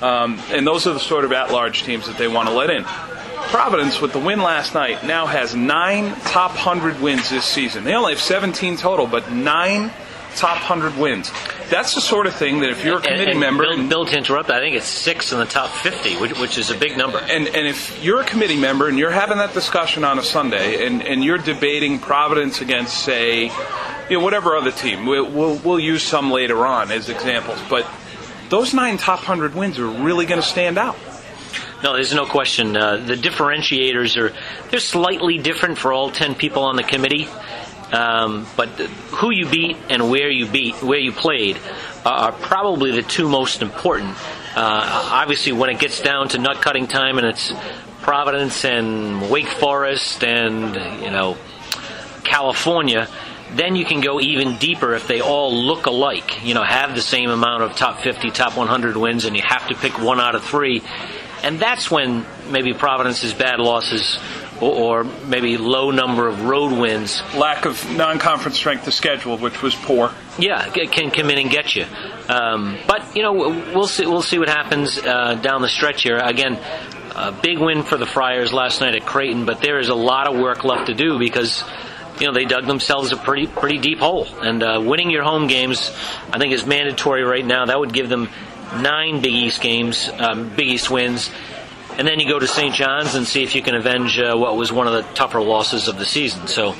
Um, 0.00 0.40
and 0.50 0.66
those 0.66 0.86
are 0.86 0.94
the 0.94 1.00
sort 1.00 1.24
of 1.24 1.32
at 1.32 1.50
large 1.50 1.82
teams 1.82 2.06
that 2.06 2.16
they 2.16 2.26
want 2.26 2.48
to 2.48 2.54
let 2.54 2.70
in. 2.70 2.84
Providence, 2.84 4.00
with 4.00 4.12
the 4.12 4.18
win 4.18 4.40
last 4.40 4.74
night, 4.74 5.04
now 5.04 5.26
has 5.26 5.54
nine 5.54 6.14
top 6.22 6.52
100 6.52 7.00
wins 7.00 7.28
this 7.28 7.44
season. 7.44 7.84
They 7.84 7.94
only 7.94 8.14
have 8.14 8.22
17 8.22 8.76
total, 8.76 9.06
but 9.06 9.30
nine 9.30 9.90
top 10.36 10.56
100 10.56 10.96
wins. 10.96 11.30
That's 11.70 11.94
the 11.94 12.00
sort 12.00 12.26
of 12.26 12.34
thing 12.34 12.60
that 12.60 12.70
if 12.70 12.84
you're 12.84 12.98
a 12.98 13.00
committee 13.00 13.22
and, 13.22 13.30
and 13.30 13.40
member. 13.40 13.64
Bill, 13.64 13.88
Bill, 13.88 14.06
to 14.06 14.18
interrupt, 14.18 14.50
I 14.50 14.58
think 14.58 14.76
it's 14.76 14.88
six 14.88 15.32
in 15.32 15.38
the 15.38 15.46
top 15.46 15.70
50, 15.70 16.16
which, 16.16 16.38
which, 16.38 16.58
is 16.58 16.70
a 16.70 16.76
big 16.76 16.96
number. 16.98 17.18
And, 17.18 17.46
and 17.46 17.66
if 17.66 18.02
you're 18.02 18.20
a 18.20 18.24
committee 18.24 18.58
member 18.58 18.88
and 18.88 18.98
you're 18.98 19.10
having 19.10 19.38
that 19.38 19.54
discussion 19.54 20.02
on 20.02 20.18
a 20.18 20.22
Sunday 20.22 20.84
and, 20.86 21.02
and 21.02 21.24
you're 21.24 21.38
debating 21.38 22.00
Providence 22.00 22.60
against, 22.60 23.04
say, 23.04 23.44
you 23.44 24.18
know, 24.18 24.24
whatever 24.24 24.56
other 24.56 24.72
team, 24.72 25.06
we'll, 25.06 25.30
we'll, 25.30 25.56
we'll 25.58 25.80
use 25.80 26.02
some 26.02 26.30
later 26.30 26.66
on 26.66 26.90
as 26.90 27.08
examples, 27.08 27.60
but 27.70 27.86
those 28.48 28.74
nine 28.74 28.96
top 28.96 29.20
100 29.20 29.54
wins 29.54 29.78
are 29.78 29.86
really 29.86 30.26
going 30.26 30.40
to 30.40 30.46
stand 30.46 30.76
out. 30.76 30.96
No, 31.82 31.94
there's 31.94 32.12
no 32.12 32.26
question. 32.26 32.76
Uh, 32.76 32.98
the 32.98 33.14
differentiators 33.14 34.20
are 34.20 34.34
they're 34.70 34.80
slightly 34.80 35.38
different 35.38 35.78
for 35.78 35.94
all 35.94 36.10
ten 36.10 36.34
people 36.34 36.64
on 36.64 36.76
the 36.76 36.82
committee. 36.82 37.26
Um, 37.92 38.46
but 38.56 38.68
who 38.68 39.30
you 39.30 39.48
beat 39.48 39.76
and 39.88 40.10
where 40.10 40.30
you 40.30 40.46
beat, 40.46 40.82
where 40.82 40.98
you 40.98 41.12
played, 41.12 41.58
are 42.04 42.32
probably 42.32 42.92
the 42.92 43.02
two 43.02 43.28
most 43.28 43.62
important. 43.62 44.16
Uh, 44.56 45.08
obviously, 45.12 45.52
when 45.52 45.70
it 45.70 45.78
gets 45.78 46.00
down 46.00 46.28
to 46.28 46.38
nut 46.38 46.60
cutting 46.62 46.86
time 46.86 47.18
and 47.18 47.26
it's 47.26 47.52
Providence 48.02 48.64
and 48.64 49.30
Wake 49.30 49.48
Forest 49.48 50.24
and 50.24 51.02
you 51.02 51.10
know 51.10 51.36
California, 52.24 53.08
then 53.54 53.76
you 53.76 53.84
can 53.84 54.00
go 54.00 54.20
even 54.20 54.56
deeper 54.56 54.94
if 54.94 55.06
they 55.06 55.20
all 55.20 55.52
look 55.52 55.86
alike. 55.86 56.44
You 56.44 56.54
know, 56.54 56.62
have 56.62 56.94
the 56.94 57.02
same 57.02 57.30
amount 57.30 57.62
of 57.62 57.76
top 57.76 58.00
50, 58.00 58.30
top 58.30 58.56
100 58.56 58.96
wins, 58.96 59.24
and 59.24 59.36
you 59.36 59.42
have 59.42 59.68
to 59.68 59.74
pick 59.74 59.98
one 60.00 60.20
out 60.20 60.34
of 60.34 60.44
three. 60.44 60.82
And 61.42 61.58
that's 61.58 61.90
when 61.90 62.26
maybe 62.50 62.72
Providence's 62.74 63.32
bad 63.32 63.60
losses 63.60 64.18
or, 64.60 65.04
maybe 65.04 65.56
low 65.56 65.90
number 65.90 66.28
of 66.28 66.42
road 66.44 66.72
wins. 66.72 67.22
Lack 67.34 67.64
of 67.64 67.90
non-conference 67.96 68.56
strength 68.56 68.86
of 68.86 68.94
schedule, 68.94 69.38
which 69.38 69.62
was 69.62 69.74
poor. 69.74 70.12
Yeah, 70.38 70.68
can 70.68 71.10
come 71.10 71.30
in 71.30 71.38
and 71.38 71.50
get 71.50 71.74
you. 71.74 71.86
Um, 72.28 72.78
but 72.86 73.16
you 73.16 73.22
know, 73.22 73.32
we'll 73.32 73.86
see. 73.86 74.06
We'll 74.06 74.22
see 74.22 74.38
what 74.38 74.48
happens 74.48 74.98
uh, 74.98 75.34
down 75.34 75.62
the 75.62 75.68
stretch 75.68 76.02
here. 76.02 76.16
Again, 76.16 76.58
a 77.14 77.32
big 77.32 77.58
win 77.58 77.82
for 77.82 77.96
the 77.96 78.06
Friars 78.06 78.52
last 78.52 78.80
night 78.80 78.94
at 78.94 79.04
Creighton, 79.04 79.44
but 79.44 79.60
there 79.60 79.78
is 79.78 79.88
a 79.88 79.94
lot 79.94 80.28
of 80.28 80.38
work 80.38 80.64
left 80.64 80.86
to 80.86 80.94
do 80.94 81.18
because 81.18 81.64
you 82.20 82.26
know 82.26 82.32
they 82.32 82.44
dug 82.44 82.66
themselves 82.66 83.12
a 83.12 83.16
pretty 83.16 83.46
pretty 83.46 83.78
deep 83.78 83.98
hole. 83.98 84.26
And 84.42 84.62
uh, 84.62 84.80
winning 84.84 85.10
your 85.10 85.24
home 85.24 85.46
games, 85.46 85.90
I 86.32 86.38
think, 86.38 86.52
is 86.52 86.66
mandatory 86.66 87.24
right 87.24 87.44
now. 87.44 87.66
That 87.66 87.80
would 87.80 87.92
give 87.92 88.08
them 88.08 88.28
nine 88.76 89.20
Big 89.20 89.32
East 89.32 89.60
games, 89.60 90.08
um, 90.18 90.48
Big 90.50 90.68
East 90.68 90.90
wins 90.90 91.30
and 91.98 92.06
then 92.06 92.20
you 92.20 92.28
go 92.28 92.38
to 92.38 92.46
St. 92.46 92.74
John's 92.74 93.14
and 93.14 93.26
see 93.26 93.42
if 93.42 93.54
you 93.54 93.62
can 93.62 93.74
avenge 93.74 94.18
uh, 94.18 94.36
what 94.36 94.56
was 94.56 94.72
one 94.72 94.86
of 94.86 94.92
the 94.92 95.02
tougher 95.14 95.40
losses 95.40 95.88
of 95.88 95.98
the 95.98 96.06
season. 96.06 96.46
So. 96.46 96.74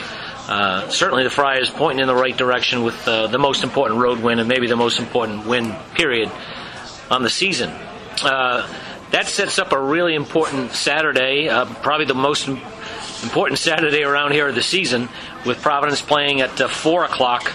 Uh, 0.48 0.88
certainly, 0.88 1.22
the 1.22 1.30
Friars 1.30 1.70
pointing 1.70 2.00
in 2.00 2.08
the 2.08 2.14
right 2.14 2.36
direction 2.36 2.82
with 2.82 3.06
uh, 3.06 3.28
the 3.28 3.38
most 3.38 3.62
important 3.62 4.00
road 4.00 4.18
win 4.18 4.40
and 4.40 4.48
maybe 4.48 4.66
the 4.66 4.74
most 4.74 4.98
important 4.98 5.46
win 5.46 5.76
period 5.94 6.28
on 7.08 7.22
the 7.22 7.30
season. 7.30 7.70
Uh, 8.20 8.66
that 9.12 9.28
sets 9.28 9.60
up 9.60 9.70
a 9.70 9.80
really 9.80 10.16
important 10.16 10.72
Saturday, 10.72 11.48
uh, 11.48 11.66
probably 11.82 12.06
the 12.06 12.14
most 12.14 12.48
important 12.48 13.60
Saturday 13.60 14.02
around 14.02 14.32
here 14.32 14.48
of 14.48 14.56
the 14.56 14.62
season, 14.62 15.08
with 15.46 15.62
Providence 15.62 16.02
playing 16.02 16.40
at 16.40 16.60
uh, 16.60 16.66
4 16.66 17.04
o'clock 17.04 17.52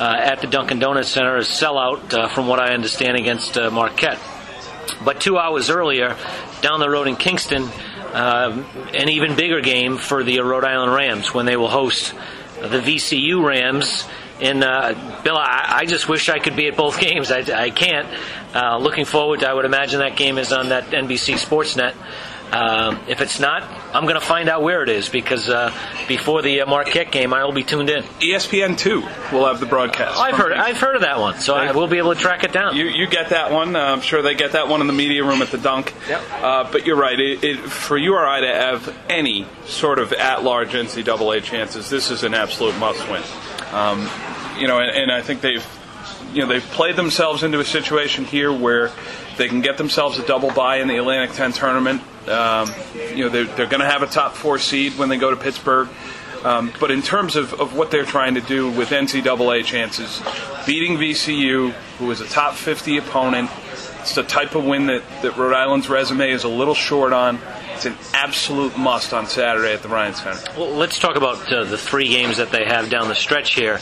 uh, 0.00 0.04
at 0.04 0.40
the 0.40 0.48
Dunkin' 0.48 0.80
Donuts 0.80 1.10
Center, 1.10 1.36
a 1.36 1.40
sellout, 1.40 2.30
from 2.30 2.48
what 2.48 2.58
I 2.58 2.74
understand, 2.74 3.16
against 3.16 3.54
Marquette. 3.54 4.18
But 5.04 5.20
two 5.20 5.38
hours 5.38 5.70
earlier, 5.70 6.16
down 6.60 6.80
the 6.80 6.88
road 6.88 7.08
in 7.08 7.16
Kingston, 7.16 7.68
uh, 8.12 8.64
an 8.94 9.08
even 9.08 9.36
bigger 9.36 9.60
game 9.60 9.96
for 9.96 10.22
the 10.22 10.40
Rhode 10.40 10.64
Island 10.64 10.92
Rams 10.92 11.32
when 11.32 11.46
they 11.46 11.56
will 11.56 11.68
host 11.68 12.14
the 12.60 12.80
VCU 12.80 13.44
Rams. 13.44 14.06
And 14.40 14.64
uh, 14.64 15.20
Bill, 15.22 15.36
I, 15.36 15.78
I, 15.80 15.86
just 15.86 16.08
wish 16.08 16.28
I 16.28 16.38
could 16.38 16.56
be 16.56 16.66
at 16.68 16.76
both 16.76 16.98
games. 17.08 17.30
I, 17.30 17.38
I 17.38 17.70
can't. 17.70 18.08
Uh, 18.54 18.78
looking 18.78 19.04
forward, 19.04 19.40
to, 19.40 19.48
I 19.48 19.54
would 19.54 19.64
imagine 19.64 20.00
that 20.00 20.16
game 20.16 20.38
is 20.38 20.52
on 20.52 20.70
that 20.70 20.86
NBC 20.86 21.34
Sportsnet. 21.34 21.94
Um, 22.52 23.00
if 23.08 23.22
it's 23.22 23.40
not, 23.40 23.62
I'm 23.94 24.02
going 24.02 24.14
to 24.14 24.20
find 24.20 24.50
out 24.50 24.62
where 24.62 24.82
it 24.82 24.90
is 24.90 25.08
because 25.08 25.48
uh, 25.48 25.72
before 26.06 26.42
the 26.42 26.60
uh, 26.60 26.66
Marquette 26.66 27.10
game, 27.10 27.32
I 27.32 27.44
will 27.44 27.52
be 27.52 27.64
tuned 27.64 27.88
in. 27.88 28.02
ESPN 28.20 28.76
two 28.76 29.00
will 29.34 29.46
have 29.46 29.58
the 29.58 29.64
broadcast. 29.64 30.18
I've 30.18 30.36
heard 30.36 30.52
I've 30.52 30.76
heard 30.76 30.96
of 30.96 31.00
that 31.00 31.18
one, 31.18 31.40
so 31.40 31.54
I 31.54 31.72
will 31.72 31.86
be 31.86 31.96
able 31.96 32.14
to 32.14 32.20
track 32.20 32.44
it 32.44 32.52
down. 32.52 32.76
You, 32.76 32.84
you 32.84 33.06
get 33.06 33.30
that 33.30 33.52
one. 33.52 33.74
Uh, 33.74 33.80
I'm 33.80 34.02
sure 34.02 34.20
they 34.20 34.34
get 34.34 34.52
that 34.52 34.68
one 34.68 34.82
in 34.82 34.86
the 34.86 34.92
media 34.92 35.24
room 35.24 35.40
at 35.40 35.50
the 35.50 35.56
Dunk. 35.56 35.94
Yep. 36.08 36.22
Uh, 36.30 36.70
but 36.70 36.86
you're 36.86 36.96
right. 36.96 37.18
It, 37.18 37.42
it, 37.42 37.58
for 37.58 37.96
URI 37.96 38.42
to 38.42 38.48
have 38.48 38.96
any 39.08 39.46
sort 39.64 39.98
of 39.98 40.12
at-large 40.12 40.72
NCAA 40.72 41.42
chances, 41.42 41.88
this 41.88 42.10
is 42.10 42.22
an 42.22 42.34
absolute 42.34 42.76
must-win. 42.78 43.22
Um, 43.72 44.08
you 44.58 44.68
know, 44.68 44.78
and, 44.78 44.90
and 44.90 45.10
I 45.10 45.22
think 45.22 45.40
they've 45.40 45.66
you 46.34 46.42
know 46.42 46.48
they've 46.48 46.62
played 46.62 46.96
themselves 46.96 47.42
into 47.42 47.60
a 47.60 47.64
situation 47.64 48.26
here 48.26 48.52
where 48.52 48.90
they 49.38 49.48
can 49.48 49.62
get 49.62 49.78
themselves 49.78 50.18
a 50.18 50.26
double 50.26 50.50
bye 50.50 50.76
in 50.76 50.88
the 50.88 50.98
Atlantic 50.98 51.34
10 51.34 51.52
tournament. 51.52 52.02
Um, 52.28 52.70
you 53.14 53.24
know, 53.24 53.28
they're, 53.28 53.44
they're 53.44 53.66
going 53.66 53.80
to 53.80 53.88
have 53.88 54.02
a 54.02 54.06
top 54.06 54.34
four 54.34 54.58
seed 54.58 54.98
when 54.98 55.08
they 55.08 55.16
go 55.16 55.30
to 55.30 55.36
Pittsburgh. 55.36 55.88
Um, 56.44 56.72
but 56.80 56.90
in 56.90 57.02
terms 57.02 57.36
of, 57.36 57.54
of 57.60 57.76
what 57.76 57.90
they're 57.90 58.04
trying 58.04 58.34
to 58.34 58.40
do 58.40 58.68
with 58.70 58.90
NCAA 58.90 59.64
chances, 59.64 60.20
beating 60.66 60.96
VCU, 60.96 61.70
who 61.70 62.10
is 62.10 62.20
a 62.20 62.26
top 62.26 62.54
50 62.54 62.98
opponent, 62.98 63.50
It's 64.00 64.16
the 64.16 64.24
type 64.24 64.56
of 64.56 64.64
win 64.64 64.86
that, 64.86 65.02
that 65.22 65.36
Rhode 65.36 65.54
Island's 65.54 65.88
resume 65.88 66.30
is 66.30 66.42
a 66.42 66.48
little 66.48 66.74
short 66.74 67.12
on. 67.12 67.38
It's 67.74 67.86
an 67.86 67.96
absolute 68.12 68.76
must 68.76 69.14
on 69.14 69.26
Saturday 69.26 69.72
at 69.72 69.82
the 69.82 69.88
Ryan 69.88 70.14
Center. 70.14 70.40
Well, 70.58 70.70
let's 70.70 70.98
talk 70.98 71.14
about 71.16 71.50
uh, 71.52 71.64
the 71.64 71.78
three 71.78 72.08
games 72.08 72.38
that 72.38 72.50
they 72.50 72.64
have 72.64 72.90
down 72.90 73.08
the 73.08 73.14
stretch 73.14 73.54
here. 73.54 73.80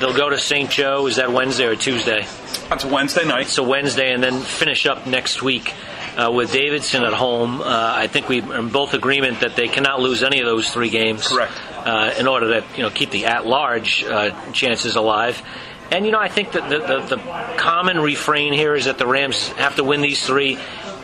They'll 0.00 0.16
go 0.16 0.30
to 0.30 0.38
St. 0.38 0.70
Joe. 0.70 1.06
Is 1.06 1.16
that 1.16 1.30
Wednesday 1.32 1.66
or 1.66 1.76
Tuesday? 1.76 2.26
That's 2.68 2.84
a 2.84 2.88
Wednesday 2.88 3.24
night. 3.24 3.46
So 3.46 3.62
Wednesday, 3.62 4.12
and 4.12 4.22
then 4.22 4.40
finish 4.40 4.86
up 4.86 5.06
next 5.06 5.42
week 5.42 5.72
uh, 6.16 6.30
with 6.32 6.52
Davidson 6.52 7.04
at 7.04 7.12
home. 7.12 7.60
Uh, 7.60 7.64
I 7.66 8.06
think 8.06 8.28
we 8.28 8.40
are 8.40 8.58
in 8.58 8.68
both 8.68 8.94
agreement 8.94 9.40
that 9.40 9.56
they 9.56 9.68
cannot 9.68 10.00
lose 10.00 10.22
any 10.22 10.40
of 10.40 10.46
those 10.46 10.70
three 10.70 10.90
games. 10.90 11.28
Correct. 11.28 11.52
Uh, 11.76 12.14
in 12.18 12.26
order 12.26 12.60
to 12.60 12.66
you 12.76 12.82
know 12.82 12.90
keep 12.90 13.10
the 13.10 13.26
at-large 13.26 14.04
uh, 14.04 14.52
chances 14.52 14.96
alive. 14.96 15.42
And 15.90 16.06
you 16.06 16.12
know, 16.12 16.20
I 16.20 16.28
think 16.28 16.52
that 16.52 16.68
the, 16.68 16.78
the, 16.78 17.16
the 17.16 17.56
common 17.56 17.98
refrain 17.98 18.52
here 18.52 18.74
is 18.74 18.84
that 18.84 18.98
the 18.98 19.06
Rams 19.06 19.48
have 19.48 19.76
to 19.76 19.84
win 19.84 20.02
these 20.02 20.24
three 20.24 20.58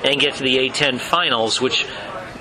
and 0.04 0.20
get 0.20 0.36
to 0.36 0.44
the 0.44 0.58
A10 0.58 1.00
finals, 1.00 1.60
which 1.60 1.86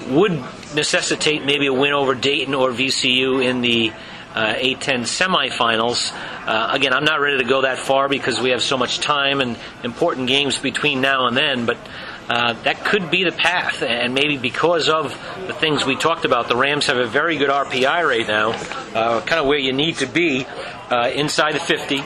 would 0.09 0.33
necessitate 0.75 1.43
maybe 1.43 1.65
a 1.65 1.73
win 1.73 1.93
over 1.93 2.13
Dayton 2.13 2.53
or 2.53 2.69
VCU 2.69 3.43
in 3.43 3.61
the 3.61 3.91
uh, 4.35 4.53
A10 4.53 5.05
semifinals. 5.05 6.13
Uh, 6.45 6.69
again, 6.71 6.93
I'm 6.93 7.05
not 7.05 7.19
ready 7.19 7.39
to 7.39 7.45
go 7.45 7.61
that 7.61 7.79
far 7.79 8.09
because 8.09 8.39
we 8.39 8.51
have 8.51 8.61
so 8.61 8.77
much 8.77 8.99
time 8.99 9.41
and 9.41 9.57
important 9.83 10.27
games 10.27 10.59
between 10.59 11.01
now 11.01 11.27
and 11.27 11.35
then, 11.35 11.65
but 11.65 11.77
uh, 12.29 12.53
that 12.63 12.83
could 12.83 13.11
be 13.11 13.23
the 13.23 13.31
path. 13.31 13.81
And 13.81 14.13
maybe 14.13 14.37
because 14.37 14.89
of 14.89 15.11
the 15.47 15.53
things 15.53 15.85
we 15.85 15.95
talked 15.95 16.25
about, 16.25 16.47
the 16.47 16.55
Rams 16.55 16.87
have 16.87 16.97
a 16.97 17.05
very 17.05 17.37
good 17.37 17.49
RPI 17.49 18.07
right 18.07 18.27
now, 18.27 18.51
uh, 18.93 19.21
kind 19.21 19.39
of 19.39 19.45
where 19.45 19.59
you 19.59 19.73
need 19.73 19.97
to 19.97 20.05
be 20.05 20.45
uh, 20.89 21.11
inside 21.13 21.53
the 21.53 21.59
50. 21.59 22.01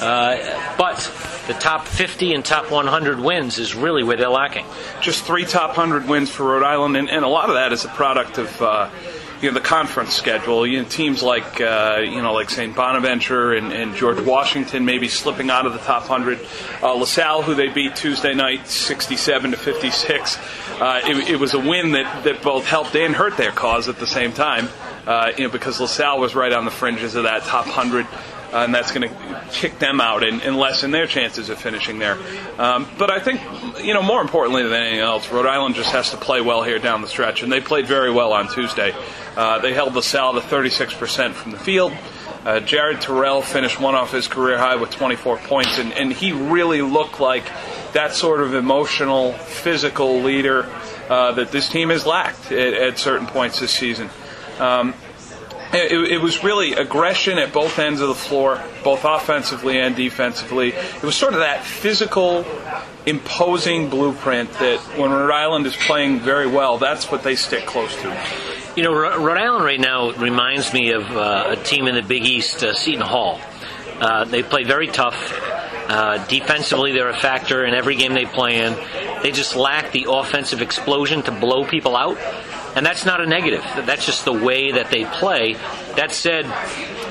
Uh, 0.00 0.74
but 0.76 0.98
the 1.46 1.54
top 1.54 1.86
50 1.86 2.34
and 2.34 2.44
top 2.44 2.70
100 2.70 3.20
wins 3.20 3.58
is 3.58 3.74
really 3.74 4.02
where 4.02 4.16
they're 4.16 4.28
lacking. 4.28 4.66
Just 5.00 5.24
three 5.24 5.44
top 5.44 5.76
100 5.76 6.08
wins 6.08 6.30
for 6.30 6.44
Rhode 6.44 6.64
Island, 6.64 6.96
and, 6.96 7.08
and 7.08 7.24
a 7.24 7.28
lot 7.28 7.48
of 7.48 7.54
that 7.54 7.72
is 7.72 7.84
a 7.84 7.88
product 7.88 8.38
of 8.38 8.62
uh, 8.62 8.90
you 9.42 9.50
know 9.50 9.54
the 9.54 9.60
conference 9.60 10.14
schedule. 10.14 10.64
You 10.66 10.82
know, 10.82 10.88
teams 10.88 11.22
like 11.22 11.60
uh, 11.60 12.00
you 12.02 12.22
know 12.22 12.32
like 12.32 12.48
St. 12.48 12.74
Bonaventure 12.74 13.52
and, 13.52 13.72
and, 13.72 13.94
George 13.94 14.20
Washington 14.24 14.84
maybe 14.84 15.08
slipping 15.08 15.50
out 15.50 15.66
of 15.66 15.72
the 15.72 15.80
top 15.80 16.08
100. 16.08 16.38
Uh, 16.82 16.94
LaSalle, 16.94 17.42
who 17.42 17.54
they 17.54 17.68
beat 17.68 17.96
Tuesday 17.96 18.34
night, 18.34 18.68
67 18.68 19.50
to 19.50 19.56
56. 19.56 20.38
Uh, 20.80 21.00
it, 21.04 21.30
it, 21.30 21.36
was 21.36 21.54
a 21.54 21.58
win 21.58 21.92
that, 21.92 22.24
that 22.24 22.40
both 22.42 22.64
helped 22.64 22.94
and 22.94 23.14
hurt 23.14 23.36
their 23.36 23.50
cause 23.50 23.88
at 23.88 23.98
the 23.98 24.06
same 24.06 24.32
time. 24.32 24.68
Uh, 25.06 25.32
you 25.36 25.44
know 25.44 25.50
because 25.50 25.80
LaSalle 25.80 26.20
was 26.20 26.36
right 26.36 26.52
on 26.52 26.64
the 26.64 26.70
fringes 26.70 27.16
of 27.16 27.24
that 27.24 27.42
top 27.42 27.66
100 27.66 28.06
uh, 28.06 28.08
and 28.52 28.74
that's 28.74 28.92
going 28.92 29.08
to 29.08 29.44
kick 29.50 29.78
them 29.78 30.00
out 30.00 30.22
and, 30.22 30.42
and, 30.42 30.56
lessen 30.56 30.90
their 30.90 31.06
chances 31.06 31.48
of 31.48 31.58
finishing 31.58 31.98
there. 31.98 32.18
Um, 32.58 32.86
but 32.98 33.10
I 33.10 33.18
think, 33.18 33.40
you 33.82 33.94
know, 33.94 34.02
more 34.02 34.20
importantly 34.20 34.62
than 34.62 34.72
anything 34.72 35.00
else, 35.00 35.30
Rhode 35.30 35.46
Island 35.46 35.74
just 35.74 35.90
has 35.92 36.10
to 36.10 36.16
play 36.16 36.40
well 36.40 36.62
here 36.62 36.78
down 36.78 37.02
the 37.02 37.08
stretch, 37.08 37.42
and 37.42 37.50
they 37.50 37.60
played 37.60 37.86
very 37.86 38.10
well 38.10 38.32
on 38.32 38.48
Tuesday. 38.48 38.94
Uh, 39.36 39.58
they 39.58 39.72
held 39.72 39.92
the 39.92 39.96
LaSalle 39.96 40.34
to 40.34 40.40
36% 40.40 41.32
from 41.32 41.52
the 41.52 41.58
field. 41.58 41.92
Uh, 42.44 42.58
Jared 42.60 43.00
Terrell 43.00 43.40
finished 43.40 43.80
one 43.80 43.94
off 43.94 44.10
his 44.10 44.26
career 44.26 44.58
high 44.58 44.76
with 44.76 44.90
24 44.90 45.38
points, 45.38 45.78
and, 45.78 45.92
and 45.92 46.12
he 46.12 46.32
really 46.32 46.82
looked 46.82 47.20
like 47.20 47.44
that 47.92 48.12
sort 48.12 48.40
of 48.40 48.54
emotional, 48.54 49.32
physical 49.32 50.20
leader 50.22 50.68
uh, 51.08 51.32
that 51.32 51.52
this 51.52 51.68
team 51.68 51.90
has 51.90 52.04
lacked 52.04 52.50
at, 52.50 52.74
at 52.74 52.98
certain 52.98 53.26
points 53.26 53.60
this 53.60 53.70
season. 53.70 54.10
Um, 54.58 54.94
it, 55.74 56.12
it, 56.12 56.20
was 56.20 56.44
really 56.44 56.74
aggression 56.74 57.38
at 57.38 57.52
both 57.52 57.78
ends 57.78 58.00
of 58.00 58.08
the 58.08 58.14
floor, 58.14 58.62
both 58.84 59.04
offensively 59.04 59.78
and 59.78 59.96
defensively. 59.96 60.68
It 60.68 61.02
was 61.02 61.16
sort 61.16 61.32
of 61.34 61.40
that 61.40 61.64
physical, 61.64 62.44
imposing 63.06 63.88
blueprint 63.88 64.52
that 64.54 64.80
when 64.98 65.10
Rhode 65.10 65.32
Island 65.32 65.66
is 65.66 65.76
playing 65.76 66.20
very 66.20 66.46
well, 66.46 66.78
that's 66.78 67.10
what 67.10 67.22
they 67.22 67.36
stick 67.36 67.64
close 67.66 67.94
to. 68.02 68.16
You 68.76 68.82
know, 68.82 68.94
Rhode 68.94 69.38
Island 69.38 69.64
right 69.64 69.80
now 69.80 70.12
reminds 70.12 70.72
me 70.72 70.92
of 70.92 71.10
uh, 71.10 71.48
a 71.48 71.56
team 71.56 71.86
in 71.86 71.94
the 71.94 72.02
Big 72.02 72.24
East, 72.24 72.62
uh, 72.62 72.74
Seton 72.74 73.02
Hall. 73.02 73.40
Uh, 74.00 74.24
they 74.24 74.42
play 74.42 74.64
very 74.64 74.88
tough. 74.88 75.32
Uh, 75.88 76.24
defensively, 76.26 76.92
they're 76.92 77.10
a 77.10 77.16
factor 77.16 77.64
in 77.64 77.74
every 77.74 77.96
game 77.96 78.14
they 78.14 78.24
play 78.24 78.60
in. 78.60 78.74
They 79.22 79.30
just 79.30 79.56
lack 79.56 79.92
the 79.92 80.06
offensive 80.08 80.62
explosion 80.62 81.22
to 81.22 81.32
blow 81.32 81.64
people 81.64 81.96
out. 81.96 82.16
And 82.74 82.86
that's 82.86 83.04
not 83.04 83.20
a 83.20 83.26
negative. 83.26 83.62
That's 83.84 84.06
just 84.06 84.24
the 84.24 84.32
way 84.32 84.72
that 84.72 84.90
they 84.90 85.04
play. 85.04 85.54
That 85.96 86.12
said, 86.12 86.46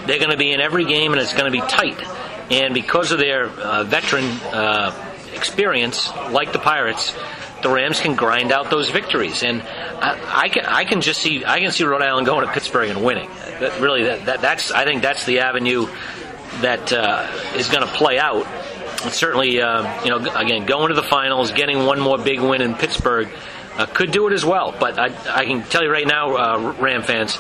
they're 0.07 0.17
going 0.17 0.31
to 0.31 0.37
be 0.37 0.51
in 0.51 0.59
every 0.59 0.85
game 0.85 1.13
and 1.13 1.21
it's 1.21 1.33
going 1.33 1.51
to 1.51 1.51
be 1.51 1.65
tight. 1.67 2.01
And 2.51 2.73
because 2.73 3.11
of 3.11 3.19
their 3.19 3.45
uh, 3.45 3.83
veteran 3.83 4.25
uh, 4.25 5.13
experience, 5.35 6.09
like 6.31 6.51
the 6.51 6.59
Pirates, 6.59 7.15
the 7.61 7.69
Rams 7.69 8.01
can 8.01 8.15
grind 8.15 8.51
out 8.51 8.69
those 8.69 8.89
victories. 8.89 9.43
And 9.43 9.61
I, 9.61 10.43
I, 10.43 10.49
can 10.49 10.65
I 10.65 10.83
can 10.85 11.01
just 11.01 11.21
see 11.21 11.45
I 11.45 11.59
can 11.59 11.71
see 11.71 11.83
Rhode 11.83 12.01
Island 12.01 12.25
going 12.25 12.45
to 12.45 12.51
Pittsburgh 12.51 12.89
and 12.89 13.03
winning. 13.03 13.29
That, 13.59 13.79
really, 13.79 14.03
that, 14.03 14.25
that, 14.25 14.41
that's 14.41 14.71
I 14.71 14.83
think 14.83 15.01
that's 15.03 15.25
the 15.25 15.39
avenue 15.39 15.87
that 16.61 16.91
uh, 16.91 17.31
is 17.55 17.69
going 17.69 17.87
to 17.87 17.93
play 17.93 18.19
out. 18.19 18.47
And 19.03 19.13
certainly, 19.13 19.61
uh, 19.61 20.03
you 20.03 20.09
know, 20.09 20.17
again, 20.35 20.65
going 20.65 20.89
to 20.89 20.95
the 20.95 21.03
finals, 21.03 21.51
getting 21.51 21.85
one 21.85 21.99
more 21.99 22.17
big 22.17 22.39
win 22.39 22.61
in 22.61 22.75
Pittsburgh 22.75 23.29
uh, 23.77 23.85
could 23.85 24.11
do 24.11 24.27
it 24.27 24.33
as 24.33 24.45
well. 24.45 24.75
But 24.77 24.99
I, 24.99 25.05
I 25.33 25.45
can 25.45 25.63
tell 25.63 25.83
you 25.83 25.91
right 25.91 26.07
now, 26.07 26.35
uh, 26.35 26.75
Ram 26.79 27.03
fans, 27.03 27.37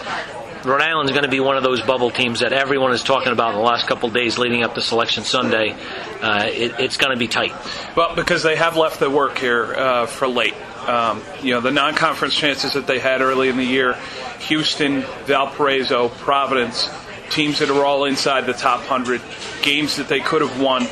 Rhode 0.63 0.81
Island 0.81 1.09
is 1.09 1.13
going 1.13 1.23
to 1.23 1.29
be 1.29 1.39
one 1.39 1.57
of 1.57 1.63
those 1.63 1.81
bubble 1.81 2.11
teams 2.11 2.41
that 2.41 2.53
everyone 2.53 2.91
is 2.93 3.03
talking 3.03 3.31
about 3.31 3.51
in 3.51 3.55
the 3.57 3.63
last 3.63 3.87
couple 3.87 4.09
days 4.09 4.37
leading 4.37 4.63
up 4.63 4.75
to 4.75 4.81
Selection 4.81 5.23
Sunday. 5.23 5.75
Uh, 6.21 6.45
it, 6.45 6.79
it's 6.79 6.97
going 6.97 7.11
to 7.11 7.19
be 7.19 7.27
tight. 7.27 7.53
Well, 7.95 8.15
because 8.15 8.43
they 8.43 8.55
have 8.55 8.77
left 8.77 8.99
the 8.99 9.09
work 9.09 9.37
here 9.37 9.73
uh, 9.73 10.05
for 10.05 10.27
late. 10.27 10.55
Um, 10.87 11.21
you 11.41 11.53
know, 11.53 11.61
the 11.61 11.71
non 11.71 11.95
conference 11.95 12.35
chances 12.35 12.73
that 12.73 12.87
they 12.87 12.99
had 12.99 13.21
early 13.21 13.49
in 13.49 13.57
the 13.57 13.63
year 13.63 13.97
Houston, 14.41 15.01
Valparaiso, 15.25 16.09
Providence, 16.09 16.89
teams 17.29 17.59
that 17.59 17.69
are 17.69 17.85
all 17.85 18.05
inside 18.05 18.45
the 18.45 18.53
top 18.53 18.79
100, 18.79 19.21
games 19.61 19.97
that 19.97 20.07
they 20.07 20.19
could 20.19 20.41
have 20.41 20.59
won 20.59 20.87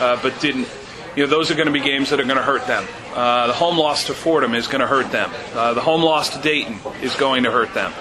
uh, 0.00 0.18
but 0.22 0.38
didn't. 0.40 0.68
You 1.16 1.24
know, 1.24 1.30
those 1.30 1.50
are 1.50 1.54
going 1.54 1.66
to 1.66 1.72
be 1.72 1.80
games 1.80 2.10
that 2.10 2.20
are 2.20 2.24
going 2.24 2.36
to 2.36 2.42
hurt 2.42 2.66
them. 2.66 2.86
Uh, 3.14 3.48
the 3.48 3.52
home 3.52 3.76
loss 3.76 4.06
to 4.06 4.14
Fordham 4.14 4.54
is 4.54 4.68
going 4.68 4.80
to 4.80 4.86
hurt 4.86 5.10
them. 5.10 5.30
Uh, 5.54 5.74
the 5.74 5.80
home 5.80 6.02
loss 6.02 6.30
to 6.30 6.40
Dayton 6.40 6.78
is 7.02 7.14
going 7.16 7.44
to 7.44 7.50
hurt 7.50 7.74
them. 7.74 7.92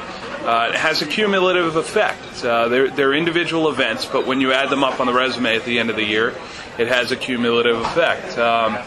Uh, 0.41 0.69
it 0.69 0.75
has 0.75 1.01
a 1.01 1.05
cumulative 1.05 1.75
effect. 1.75 2.45
Uh, 2.45 2.69
they're, 2.69 2.89
they're 2.89 3.13
individual 3.13 3.69
events, 3.69 4.05
but 4.05 4.25
when 4.25 4.39
you 4.39 4.53
add 4.53 4.69
them 4.69 4.83
up 4.83 4.99
on 4.99 5.07
the 5.07 5.13
resume 5.13 5.55
at 5.55 5.65
the 5.65 5.79
end 5.79 5.89
of 5.89 5.95
the 5.95 6.03
year, 6.03 6.35
it 6.77 6.87
has 6.87 7.11
a 7.11 7.15
cumulative 7.15 7.77
effect. 7.81 8.37
Um, 8.37 8.77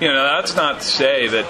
you 0.00 0.08
know, 0.08 0.24
that's 0.24 0.56
not 0.56 0.80
to 0.80 0.86
say 0.86 1.28
that 1.28 1.46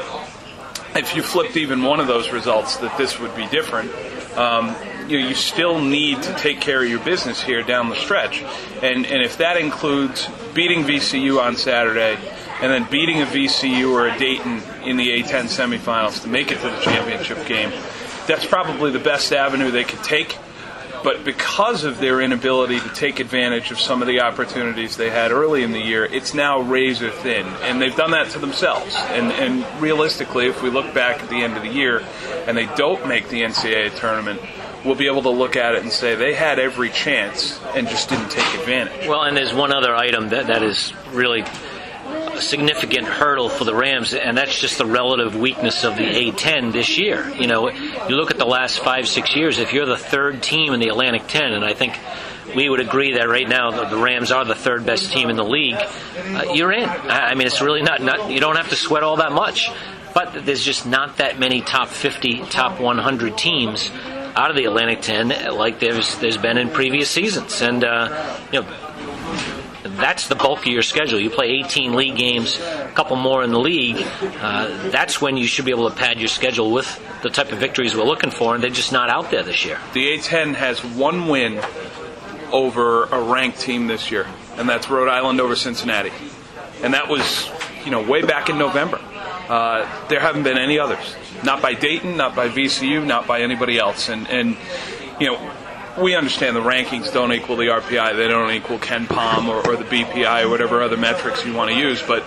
if 0.95 1.14
you 1.14 1.23
flipped 1.23 1.56
even 1.56 1.83
one 1.83 2.00
of 2.00 2.06
those 2.06 2.33
results, 2.33 2.76
that 2.78 2.97
this 2.99 3.18
would 3.18 3.35
be 3.37 3.47
different. 3.47 3.90
Um, 4.37 4.75
you, 5.09 5.21
know, 5.21 5.28
you 5.28 5.35
still 5.35 5.81
need 5.81 6.23
to 6.23 6.35
take 6.35 6.61
care 6.61 6.83
of 6.83 6.88
your 6.88 7.00
business 7.00 7.43
here 7.43 7.62
down 7.62 7.88
the 7.88 7.97
stretch, 7.97 8.43
and 8.83 9.07
and 9.07 9.23
if 9.23 9.38
that 9.38 9.57
includes 9.57 10.28
beating 10.55 10.85
VCU 10.85 11.40
on 11.40 11.57
Saturday 11.57 12.19
and 12.61 12.73
then 12.73 12.87
beating 12.90 13.21
a 13.21 13.26
VCU 13.26 13.90
or 13.93 14.09
a 14.09 14.19
Dayton 14.19 14.62
in 14.85 14.97
the 14.97 15.23
A10 15.23 15.45
semifinals 15.45 16.23
to 16.23 16.28
make 16.28 16.50
it 16.50 16.57
to 16.57 16.71
the 16.71 16.81
championship 16.81 17.47
game. 17.47 17.71
That's 18.26 18.47
probably 18.47 18.90
the 18.90 18.99
best 18.99 19.33
avenue 19.33 19.71
they 19.71 19.85
could 19.85 20.02
take. 20.02 20.37
But 21.07 21.23
because 21.23 21.85
of 21.85 22.01
their 22.01 22.21
inability 22.21 22.81
to 22.81 22.89
take 22.89 23.21
advantage 23.21 23.71
of 23.71 23.79
some 23.79 24.03
of 24.03 24.09
the 24.09 24.23
opportunities 24.23 24.97
they 24.97 25.09
had 25.09 25.31
early 25.31 25.63
in 25.63 25.71
the 25.71 25.81
year, 25.81 26.05
it's 26.05 26.35
now 26.35 26.59
razor 26.59 27.13
thin. 27.13 27.47
And 27.63 27.81
they've 27.81 27.95
done 27.95 28.11
that 28.11 28.31
to 28.31 28.41
themselves. 28.41 28.93
And, 28.97 29.31
and 29.31 29.81
realistically, 29.81 30.49
if 30.49 30.65
we 30.65 30.71
look 30.71 30.93
back 30.95 31.23
at 31.23 31.29
the 31.29 31.45
end 31.45 31.57
of 31.57 31.63
the 31.63 31.69
year 31.69 32.03
and 32.49 32.57
they 32.57 32.67
don't 32.75 33.07
make 33.07 33.29
the 33.29 33.43
NCAA 33.43 33.95
tournament, 33.95 34.41
we'll 34.85 34.97
be 34.97 35.07
able 35.07 35.23
to 35.23 35.31
look 35.31 35.55
at 35.55 35.77
it 35.77 35.83
and 35.83 35.93
say 35.93 36.17
they 36.17 36.35
had 36.35 36.59
every 36.59 36.91
chance 36.91 37.61
and 37.77 37.87
just 37.87 38.09
didn't 38.09 38.33
take 38.33 38.59
advantage. 38.59 39.07
Well, 39.07 39.23
and 39.23 39.37
there's 39.37 39.55
one 39.55 39.73
other 39.73 39.95
item 39.95 40.31
that, 40.31 40.49
that 40.49 40.65
is 40.65 40.93
really 41.13 41.45
significant 42.40 43.07
hurdle 43.07 43.49
for 43.49 43.64
the 43.64 43.75
Rams, 43.75 44.14
and 44.14 44.37
that's 44.37 44.59
just 44.59 44.78
the 44.78 44.87
relative 44.87 45.37
weakness 45.37 45.85
of 45.85 45.97
the 45.97 46.05
A10 46.05 46.73
this 46.73 46.99
year. 46.99 47.28
You 47.31 47.47
know, 47.47 47.71
you 47.71 48.16
look 48.16 48.31
at 48.31 48.38
the 48.38 48.47
last 48.47 48.81
five, 48.81 49.09
six 49.09 49.35
years, 49.35 49.59
if 49.59 49.73
you're 49.73 49.87
the 49.87 49.97
third 49.97 50.43
team 50.43 50.73
in 50.73 50.81
the 50.81 50.88
Atlantic 50.88 51.26
10, 51.26 51.52
and 51.52 51.64
I 51.64 51.75
think 51.75 51.99
we 52.55 52.69
would 52.69 52.81
agree 52.81 53.14
that 53.14 53.28
right 53.28 53.49
now 53.49 53.88
the 53.88 53.97
Rams 53.97 54.31
are 54.31 54.45
the 54.45 54.55
third 54.55 54.87
best 54.87 55.12
team 55.12 55.31
in 55.31 55.37
the 55.37 55.45
league, 55.45 55.75
uh, 55.75 56.52
you're 56.55 56.73
in. 56.73 56.88
I 56.88 57.35
mean, 57.35 57.47
it's 57.47 57.61
really 57.61 57.83
not, 57.83 58.00
not, 58.02 58.31
you 58.31 58.40
don't 58.40 58.57
have 58.57 58.69
to 58.71 58.76
sweat 58.76 59.02
all 59.02 59.16
that 59.16 59.33
much. 59.33 59.71
But 60.14 60.47
there's 60.47 60.64
just 60.64 60.87
not 60.87 61.19
that 61.19 61.38
many 61.38 61.61
top 61.61 61.88
50, 61.88 62.47
top 62.47 62.81
100 62.81 63.37
teams 63.37 63.90
out 64.35 64.49
of 64.49 64.57
the 64.57 64.64
Atlantic 64.64 65.02
10 65.02 65.57
like 65.57 65.78
there's 65.78 66.19
there's 66.19 66.38
been 66.38 66.57
in 66.57 66.71
previous 66.71 67.11
seasons. 67.11 67.61
And, 67.61 67.85
uh, 67.85 68.38
you 68.50 68.62
know, 68.62 68.69
that's 69.87 70.28
the 70.28 70.35
bulk 70.35 70.61
of 70.61 70.66
your 70.66 70.83
schedule. 70.83 71.19
You 71.19 71.31
play 71.31 71.50
18 71.64 71.95
league 71.95 72.16
games, 72.16 72.59
a 72.61 72.90
couple 72.95 73.16
more 73.16 73.43
in 73.43 73.50
the 73.50 73.59
league. 73.59 74.07
Uh, 74.40 74.90
that's 74.90 75.21
when 75.21 75.37
you 75.37 75.47
should 75.47 75.64
be 75.64 75.71
able 75.71 75.88
to 75.90 75.97
pad 75.97 76.19
your 76.19 76.28
schedule 76.28 76.71
with 76.71 77.02
the 77.23 77.31
type 77.31 77.52
of 77.52 77.59
victories 77.59 77.97
we're 77.97 78.05
looking 78.05 78.31
for, 78.31 78.55
and 78.55 78.62
they're 78.62 78.71
just 78.71 78.93
not 78.93 79.11
out 79.11 79.31
there 79.31 79.43
this 79.43 79.64
year. 79.64 79.78
The 79.93 80.16
A10 80.16 80.55
has 80.55 80.85
one 80.85 81.28
win 81.28 81.61
over 82.52 83.05
a 83.05 83.21
ranked 83.21 83.61
team 83.61 83.87
this 83.87 84.11
year, 84.11 84.26
and 84.57 84.69
that's 84.69 84.88
Rhode 84.88 85.09
Island 85.09 85.40
over 85.40 85.57
Cincinnati. 85.57 86.12
And 86.83 86.95
that 86.95 87.09
was 87.09 87.50
you 87.87 87.93
know, 87.93 88.02
way 88.02 88.21
back 88.21 88.50
in 88.50 88.59
November. 88.59 89.00
Uh, 89.49 89.88
there 90.09 90.19
haven't 90.19 90.43
been 90.43 90.59
any 90.59 90.78
others. 90.78 91.14
Not 91.45 91.62
by 91.62 91.75
Dayton, 91.75 92.16
not 92.16 92.35
by 92.35 92.49
VCU, 92.49 93.07
not 93.07 93.28
by 93.28 93.43
anybody 93.43 93.78
else. 93.78 94.09
And, 94.09 94.28
and 94.28 94.57
you 95.21 95.28
know, 95.28 95.52
we 95.99 96.15
understand 96.15 96.57
the 96.57 96.61
rankings 96.61 97.12
don't 97.12 97.33
equal 97.33 97.57
the 97.57 97.67
RPI, 97.67 98.17
they 98.17 98.29
don't 98.29 98.50
equal 98.50 98.79
KenPom 98.79 99.49
or, 99.49 99.67
or 99.67 99.76
the 99.76 99.85
BPI 99.85 100.45
or 100.45 100.49
whatever 100.49 100.83
other 100.83 100.97
metrics 100.97 101.45
you 101.45 101.55
want 101.55 101.71
to 101.71 101.76
use, 101.76 102.03
but 102.03 102.25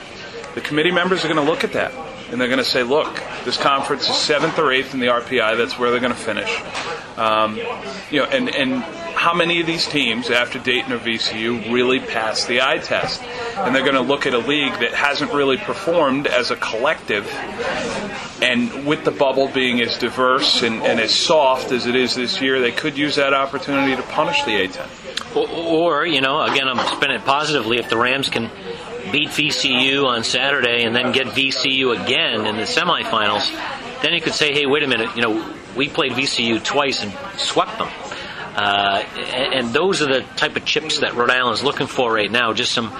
the 0.56 0.62
committee 0.62 0.92
members 0.92 1.24
are 1.24 1.28
going 1.28 1.44
to 1.44 1.50
look 1.50 1.64
at 1.64 1.74
that 1.74 1.94
and 2.32 2.40
they're 2.40 2.48
going 2.48 2.60
to 2.60 2.66
say, 2.66 2.84
look, 2.84 3.22
this 3.44 3.58
conference 3.58 4.08
is 4.08 4.16
seventh 4.16 4.60
or 4.60 4.72
eighth 4.72 4.94
in 4.94 5.00
the 5.00 5.08
RPI. 5.08 5.58
That's 5.58 5.80
where 5.80 5.92
they're 5.92 6.00
going 6.00 6.14
to 6.14 6.20
finish. 6.20 6.62
Um, 7.18 7.58
you 8.12 8.20
know, 8.20 8.26
and 8.26 8.50
and 8.50 8.84
how 9.20 9.34
many 9.34 9.60
of 9.60 9.68
these 9.68 9.86
teams 9.86 10.30
after 10.30 10.60
Dayton 10.60 10.94
or 10.94 10.98
VCU 10.98 11.74
really 11.74 12.00
pass 12.00 12.46
the 12.46 12.62
eye 12.62 12.78
test? 12.78 13.22
And 13.58 13.76
they're 13.76 13.84
going 13.84 13.96
to 13.96 14.02
look 14.02 14.26
at 14.26 14.34
a 14.34 14.38
league 14.38 14.72
that 14.80 14.94
hasn't 14.94 15.34
really 15.34 15.58
performed 15.58 16.26
as 16.26 16.52
a 16.52 16.56
collective. 16.56 17.30
And 18.42 18.88
with 18.88 19.04
the 19.04 19.12
bubble 19.12 19.50
being 19.50 19.82
as 19.82 19.98
diverse 19.98 20.64
and, 20.64 20.82
and 20.84 21.02
as 21.02 21.14
soft 21.14 21.74
as 21.74 21.86
it 21.86 21.96
is 21.96 22.16
this 22.16 22.40
year, 22.40 22.62
they 22.62 22.72
could 22.72 22.98
use 22.98 23.18
that 23.18 23.34
opportunity 23.34 23.94
to 23.94 24.04
punish 24.04 24.42
the 24.44 24.52
A10. 24.52 25.36
Or, 25.36 25.50
or 25.50 26.06
you 26.06 26.22
know, 26.22 26.42
again, 26.44 26.70
I'm 26.70 26.80
spinning 26.96 27.18
it 27.18 27.26
positively. 27.26 27.78
If 27.78 27.90
the 27.90 27.98
Rams 27.98 28.30
can 28.30 28.50
beat 29.12 29.28
VCU 29.32 30.06
on 30.06 30.24
Saturday 30.24 30.84
and 30.84 30.96
then 30.96 31.12
get 31.12 31.28
VCU 31.28 32.02
again 32.02 32.46
in 32.46 32.56
the 32.56 32.64
semifinals, 32.64 33.52
then 34.02 34.14
you 34.14 34.22
could 34.22 34.34
say, 34.34 34.54
hey, 34.54 34.66
wait 34.66 34.84
a 34.84 34.88
minute, 34.88 35.14
you 35.18 35.22
know, 35.22 35.54
we 35.76 35.90
played 35.90 36.14
VCU 36.14 36.64
twice 36.64 37.04
and 37.04 37.12
swept 37.38 37.78
them. 37.78 37.90
Uh, 38.60 39.06
and 39.34 39.70
those 39.70 40.01
are 40.01 40.08
the 40.08 40.20
type 40.36 40.58
of 40.58 40.66
chips 40.66 41.00
that 41.00 41.16
Rhode 41.16 41.30
Island 41.30 41.54
is 41.54 41.63
looking 41.63 41.88
for 41.88 42.12
right 42.12 42.30
now. 42.30 42.51
Just 42.51 42.74
some 42.74 42.92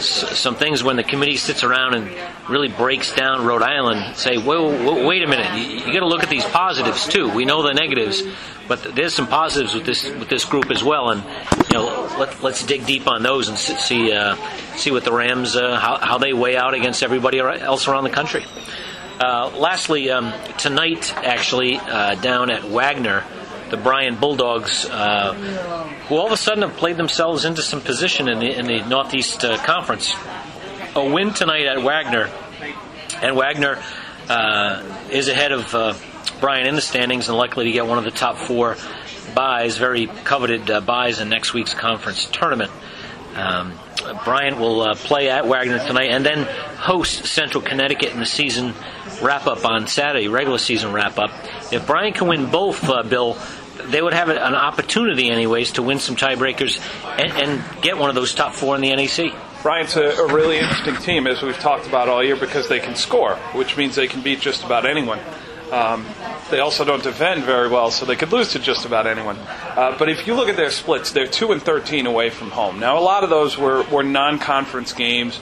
some 0.00 0.56
things 0.56 0.82
when 0.82 0.96
the 0.96 1.04
committee 1.04 1.36
sits 1.36 1.62
around 1.62 1.94
and 1.94 2.10
really 2.50 2.66
breaks 2.66 3.14
down 3.14 3.46
Rhode 3.46 3.62
Island. 3.62 4.16
Say, 4.16 4.36
whoa, 4.36 5.06
wait 5.06 5.22
a 5.22 5.28
minute, 5.28 5.54
you, 5.56 5.86
you 5.86 5.92
got 5.92 6.00
to 6.00 6.08
look 6.08 6.24
at 6.24 6.28
these 6.28 6.44
positives 6.44 7.06
too. 7.06 7.30
We 7.32 7.44
know 7.44 7.62
the 7.62 7.72
negatives, 7.72 8.20
but 8.66 8.82
there's 8.96 9.14
some 9.14 9.28
positives 9.28 9.74
with 9.74 9.86
this 9.86 10.02
with 10.04 10.28
this 10.28 10.44
group 10.44 10.72
as 10.72 10.82
well. 10.82 11.10
And 11.10 11.22
you 11.70 11.74
know, 11.74 12.16
let, 12.18 12.42
us 12.42 12.66
dig 12.66 12.84
deep 12.84 13.06
on 13.06 13.22
those 13.22 13.48
and 13.48 13.56
see 13.56 14.12
uh, 14.12 14.34
see 14.74 14.90
what 14.90 15.04
the 15.04 15.12
Rams 15.12 15.54
uh, 15.54 15.78
how, 15.78 15.98
how 15.98 16.18
they 16.18 16.32
weigh 16.32 16.56
out 16.56 16.74
against 16.74 17.04
everybody 17.04 17.38
else 17.38 17.86
around 17.86 18.02
the 18.02 18.10
country. 18.10 18.44
Uh, 19.20 19.52
lastly, 19.56 20.10
um, 20.10 20.32
tonight 20.58 21.14
actually 21.16 21.76
uh, 21.76 22.16
down 22.16 22.50
at 22.50 22.64
Wagner 22.64 23.22
the 23.70 23.76
Bryant 23.76 24.20
Bulldogs, 24.20 24.84
uh, 24.86 25.34
who 26.08 26.16
all 26.16 26.26
of 26.26 26.32
a 26.32 26.36
sudden 26.36 26.62
have 26.62 26.76
played 26.76 26.96
themselves 26.96 27.44
into 27.44 27.62
some 27.62 27.80
position 27.80 28.28
in 28.28 28.38
the, 28.38 28.58
in 28.58 28.66
the 28.66 28.84
Northeast 28.86 29.44
uh, 29.44 29.56
Conference. 29.64 30.12
A 30.96 31.04
win 31.04 31.32
tonight 31.32 31.66
at 31.66 31.82
Wagner, 31.82 32.28
and 33.22 33.36
Wagner 33.36 33.80
uh, 34.28 34.82
is 35.10 35.28
ahead 35.28 35.52
of 35.52 35.74
uh, 35.74 35.94
Bryant 36.40 36.68
in 36.68 36.74
the 36.74 36.80
standings 36.80 37.28
and 37.28 37.36
likely 37.36 37.66
to 37.66 37.72
get 37.72 37.86
one 37.86 37.98
of 37.98 38.04
the 38.04 38.10
top 38.10 38.36
four 38.36 38.76
byes, 39.34 39.76
very 39.76 40.06
coveted 40.06 40.70
uh, 40.70 40.80
byes 40.80 41.20
in 41.20 41.28
next 41.28 41.54
week's 41.54 41.74
conference 41.74 42.26
tournament. 42.26 42.70
Um, 43.34 43.78
Bryant 44.24 44.58
will 44.58 44.80
uh, 44.80 44.94
play 44.94 45.28
at 45.28 45.46
Wagner 45.46 45.78
tonight 45.78 46.10
and 46.10 46.24
then 46.24 46.44
host 46.78 47.26
Central 47.26 47.62
Connecticut 47.62 48.12
in 48.12 48.18
the 48.18 48.26
season 48.26 48.74
wrap 49.22 49.46
up 49.46 49.64
on 49.64 49.86
Saturday, 49.86 50.28
regular 50.28 50.58
season 50.58 50.92
wrap 50.92 51.18
up. 51.18 51.30
If 51.72 51.86
Bryant 51.86 52.16
can 52.16 52.26
win 52.26 52.50
both, 52.50 52.82
uh, 52.88 53.02
Bill, 53.02 53.38
they 53.86 54.02
would 54.02 54.14
have 54.14 54.28
an 54.28 54.54
opportunity, 54.54 55.30
anyways, 55.30 55.72
to 55.72 55.82
win 55.82 55.98
some 55.98 56.16
tiebreakers 56.16 56.80
and, 57.18 57.32
and 57.32 57.82
get 57.82 57.98
one 57.98 58.08
of 58.08 58.14
those 58.14 58.34
top 58.34 58.54
four 58.54 58.74
in 58.74 58.80
the 58.80 58.94
NEC. 58.94 59.32
Bryant's 59.62 59.96
a, 59.96 60.04
a, 60.04 60.32
really 60.32 60.58
interesting 60.58 60.96
team, 60.96 61.26
as 61.26 61.42
we've 61.42 61.58
talked 61.58 61.86
about 61.86 62.08
all 62.08 62.24
year, 62.24 62.36
because 62.36 62.68
they 62.68 62.80
can 62.80 62.96
score, 62.96 63.36
which 63.54 63.76
means 63.76 63.94
they 63.94 64.06
can 64.06 64.22
beat 64.22 64.40
just 64.40 64.64
about 64.64 64.86
anyone. 64.86 65.18
Um, 65.70 66.06
they 66.50 66.60
also 66.60 66.84
don't 66.84 67.02
defend 67.02 67.44
very 67.44 67.68
well, 67.68 67.90
so 67.90 68.06
they 68.06 68.16
could 68.16 68.32
lose 68.32 68.52
to 68.52 68.58
just 68.58 68.86
about 68.86 69.06
anyone. 69.06 69.36
Uh, 69.36 69.94
but 69.98 70.08
if 70.08 70.26
you 70.26 70.34
look 70.34 70.48
at 70.48 70.56
their 70.56 70.70
splits, 70.70 71.12
they're 71.12 71.26
two 71.26 71.52
and 71.52 71.62
thirteen 71.62 72.06
away 72.06 72.30
from 72.30 72.50
home. 72.50 72.80
Now, 72.80 72.98
a 72.98 73.00
lot 73.00 73.22
of 73.22 73.30
those 73.30 73.56
were, 73.56 73.82
were 73.84 74.02
non-conference 74.02 74.94
games 74.94 75.36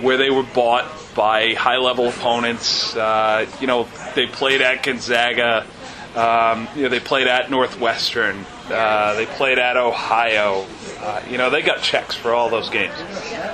where 0.00 0.16
they 0.16 0.30
were 0.30 0.42
bought 0.42 0.90
by 1.14 1.52
high-level 1.52 2.08
opponents. 2.08 2.96
Uh, 2.96 3.46
you 3.60 3.66
know, 3.66 3.86
they 4.14 4.26
played 4.26 4.62
at 4.62 4.82
Gonzaga. 4.82 5.66
Um, 6.14 6.66
you 6.74 6.82
know, 6.82 6.88
they 6.88 7.00
played 7.00 7.28
at 7.28 7.50
Northwestern. 7.50 8.44
Uh, 8.68 9.14
they 9.14 9.26
played 9.26 9.58
at 9.58 9.76
Ohio. 9.76 10.66
Uh, 10.98 11.22
you 11.30 11.38
know, 11.38 11.50
they 11.50 11.62
got 11.62 11.82
checks 11.82 12.16
for 12.16 12.32
all 12.32 12.50
those 12.50 12.68
games. 12.68 12.94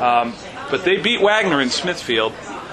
Um, 0.01 0.35
but 0.71 0.85
they 0.85 0.97
beat 0.97 1.21
Wagner 1.21 1.61
in 1.61 1.69
Smithfield. 1.69 2.33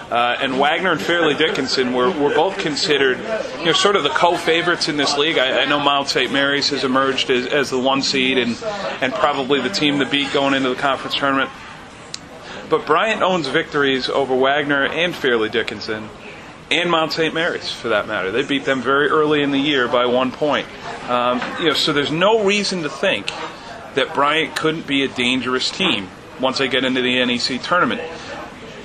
Uh, 0.09 0.37
and 0.41 0.59
Wagner 0.59 0.91
and 0.91 1.01
Fairleigh 1.01 1.37
Dickinson 1.37 1.93
were, 1.93 2.11
were 2.11 2.33
both 2.35 2.57
considered, 2.59 3.17
you 3.59 3.65
know, 3.65 3.73
sort 3.73 3.95
of 3.95 4.03
the 4.03 4.09
co-favorites 4.09 4.87
in 4.87 4.95
this 4.95 5.17
league. 5.17 5.37
I, 5.37 5.63
I 5.63 5.65
know 5.65 5.79
Mount 5.79 6.07
St. 6.07 6.31
Mary's 6.31 6.69
has 6.69 6.83
emerged 6.83 7.29
as, 7.29 7.47
as 7.47 7.69
the 7.69 7.79
one 7.79 8.03
seed 8.03 8.37
and, 8.37 8.61
and 9.01 9.13
probably 9.13 9.59
the 9.59 9.69
team 9.69 9.99
to 9.99 10.05
beat 10.05 10.31
going 10.31 10.53
into 10.53 10.69
the 10.69 10.75
conference 10.75 11.15
tournament. 11.15 11.49
But 12.69 12.85
Bryant 12.85 13.21
owns 13.21 13.47
victories 13.47 14.07
over 14.07 14.35
Wagner 14.35 14.85
and 14.85 15.15
Fairleigh 15.15 15.49
Dickinson 15.49 16.09
and 16.79 16.89
Mount 16.89 17.11
St. 17.11 17.33
Mary's, 17.33 17.71
for 17.71 17.89
that 17.89 18.07
matter. 18.07 18.31
They 18.31 18.43
beat 18.43 18.65
them 18.65 18.81
very 18.81 19.09
early 19.09 19.41
in 19.41 19.51
the 19.51 19.59
year 19.59 19.87
by 19.87 20.05
one 20.05 20.31
point. 20.31 20.67
Um, 21.09 21.41
you 21.59 21.67
know, 21.67 21.73
so 21.73 21.93
there's 21.93 22.11
no 22.11 22.43
reason 22.43 22.83
to 22.83 22.89
think 22.89 23.27
that 23.95 24.13
Bryant 24.13 24.55
couldn't 24.55 24.87
be 24.87 25.03
a 25.03 25.07
dangerous 25.07 25.69
team 25.69 26.09
once 26.39 26.57
they 26.57 26.67
get 26.67 26.83
into 26.83 27.01
the 27.01 27.23
NEC 27.25 27.61
tournament. 27.61 28.01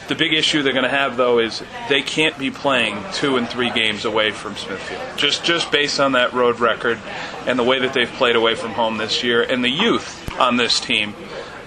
The 0.08 0.14
big 0.14 0.32
issue 0.32 0.62
they're 0.62 0.72
going 0.72 0.84
to 0.84 0.88
have, 0.88 1.18
though, 1.18 1.38
is 1.38 1.62
they 1.90 2.00
can't 2.00 2.38
be 2.38 2.50
playing 2.50 2.96
two 3.12 3.36
and 3.36 3.46
three 3.46 3.70
games 3.70 4.06
away 4.06 4.30
from 4.30 4.56
Smithfield. 4.56 5.02
Just 5.18 5.44
just 5.44 5.70
based 5.70 6.00
on 6.00 6.12
that 6.12 6.32
road 6.32 6.60
record 6.60 6.98
and 7.46 7.58
the 7.58 7.62
way 7.62 7.78
that 7.80 7.92
they've 7.92 8.08
played 8.12 8.34
away 8.34 8.54
from 8.54 8.70
home 8.70 8.96
this 8.96 9.22
year, 9.22 9.42
and 9.42 9.62
the 9.62 9.68
youth 9.68 10.30
on 10.40 10.56
this 10.56 10.80
team 10.80 11.14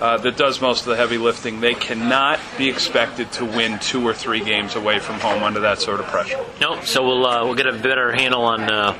uh, 0.01 0.17
that 0.17 0.35
does 0.35 0.59
most 0.59 0.81
of 0.81 0.87
the 0.87 0.95
heavy 0.95 1.19
lifting, 1.19 1.61
they 1.61 1.75
cannot 1.75 2.39
be 2.57 2.67
expected 2.67 3.31
to 3.33 3.45
win 3.45 3.77
two 3.77 4.05
or 4.05 4.15
three 4.15 4.43
games 4.43 4.75
away 4.75 4.97
from 4.97 5.19
home 5.19 5.43
under 5.43 5.59
that 5.59 5.79
sort 5.79 5.99
of 5.99 6.07
pressure. 6.07 6.43
No, 6.59 6.81
so 6.81 7.05
we'll 7.05 7.25
uh, 7.25 7.45
we'll 7.45 7.55
get 7.55 7.67
a 7.67 7.73
better 7.73 8.11
handle 8.11 8.41
on 8.41 8.61
uh, 8.61 8.93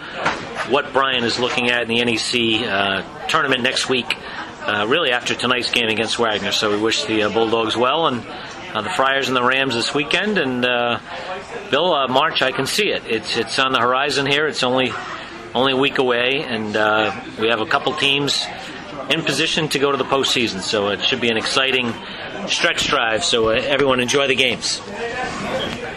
what 0.70 0.94
Bryant 0.94 1.26
is 1.26 1.40
looking 1.40 1.72
at 1.72 1.82
in 1.82 1.88
the 1.88 2.06
NEC 2.06 2.70
uh, 2.70 3.28
tournament 3.28 3.64
next 3.64 3.90
week. 3.90 4.16
Uh, 4.62 4.86
really, 4.88 5.10
after 5.10 5.34
tonight's 5.34 5.72
game 5.72 5.90
against 5.90 6.20
Wagner, 6.20 6.52
so 6.52 6.70
we 6.70 6.80
wish 6.80 7.04
the 7.06 7.22
Bulldogs 7.34 7.76
well 7.76 8.06
and 8.06 8.22
the 8.22 8.92
Friars 8.96 9.28
and 9.28 9.36
the 9.36 9.44
Rams 9.44 9.74
this 9.74 9.96
weekend. 9.96 10.38
And 10.38 10.62
Bill, 11.72 12.08
March, 12.10 12.44
I 12.44 12.52
can 12.52 12.68
see 12.68 12.90
it. 12.90 13.02
It's 13.08 13.38
it's 13.38 13.58
on 13.58 13.74
the 13.74 13.80
horizon 13.80 14.28
here. 14.28 14.46
It's 14.46 14.62
only 14.62 14.94
only 15.56 15.74
a 15.74 15.78
week 15.78 15.98
away, 15.98 16.44
and 16.44 16.76
we 17.40 17.48
have 17.48 17.60
a 17.60 17.66
couple 17.66 17.92
teams 17.96 18.46
in 19.10 19.21
position 19.23 19.67
to 19.69 19.80
go 19.80 19.91
to 19.91 19.97
the 19.97 20.06
postseason. 20.06 20.62
So 20.62 20.89
it 20.89 21.04
should 21.04 21.21
be 21.21 21.30
an 21.30 21.38
exciting 21.38 21.93
stretch 22.47 22.88
drive. 22.88 23.23
So 23.23 23.49
uh, 23.49 23.54
everyone 23.54 23.99
enjoy 23.99 24.27
the 24.27 24.36
games. 24.36 24.82